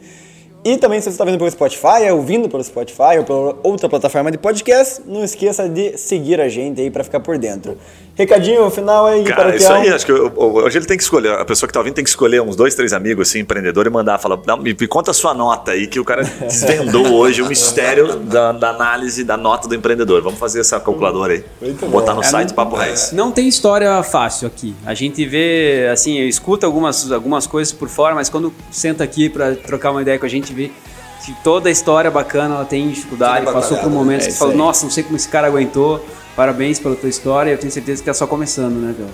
[0.69, 4.33] E também, se você está vendo pelo Spotify, ouvindo pelo Spotify ou pela outra plataforma
[4.33, 7.79] de podcast, não esqueça de seguir a gente aí pra ficar por dentro.
[8.17, 9.91] Recadinho final aí, Cara, isso Paroquial.
[9.91, 12.03] aí, acho que eu- hoje ele tem que escolher, a pessoa que tá ouvindo tem
[12.03, 15.11] que escolher uns dois, três amigos, assim, empreendedor, e mandar, fala, "Dá- me, me conta
[15.11, 19.37] a sua nota aí, que o cara desvendou hoje o mistério da, da análise da
[19.37, 20.23] nota do empreendedor.
[20.23, 21.45] Vamos fazer essa calculadora aí.
[21.61, 21.99] Muito Vou bom.
[22.01, 23.13] botar no É, site não- Papo Raiz.
[23.13, 24.75] Não tem história fácil aqui.
[24.87, 29.29] A gente vê, assim, eu escuto algumas, algumas coisas por fora, mas quando senta aqui
[29.29, 30.73] para trocar uma ideia com a gente, vê
[31.25, 34.55] que toda a história bacana ela tem dificuldade, passou por momentos é que você fala,
[34.55, 36.05] nossa, não sei como esse cara aguentou.
[36.37, 37.51] Parabéns pela tua história.
[37.51, 39.09] Eu tenho certeza que é só começando, né, Del?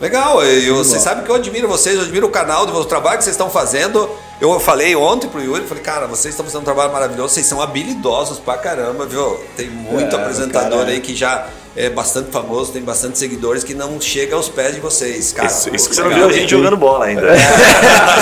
[0.00, 3.24] Legal, eu, vocês sabem que eu admiro vocês, eu admiro o canal, o trabalho que
[3.24, 4.10] vocês estão fazendo.
[4.40, 7.62] Eu falei ontem pro Yuri, falei, cara, vocês estão fazendo um trabalho maravilhoso, vocês são
[7.62, 9.38] habilidosos pra caramba, viu?
[9.56, 10.90] Tem muito É, apresentador cara.
[10.90, 14.80] aí que já é bastante famoso, tem bastante seguidores que não chega aos pés de
[14.80, 15.48] vocês, cara.
[15.48, 16.20] Isso, isso que você Legal.
[16.20, 17.22] não viu a gente jogando bola ainda.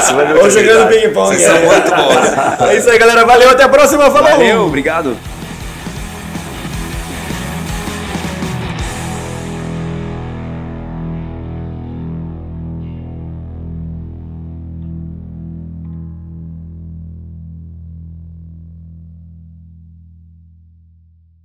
[0.02, 1.28] Você vai ver Ou jogando ping-pong.
[1.28, 1.66] Vocês são é.
[1.66, 2.68] muito bons.
[2.68, 3.24] É isso aí, galera.
[3.24, 4.10] Valeu, até a próxima.
[4.10, 4.30] Falou!
[4.30, 5.16] Valeu, obrigado.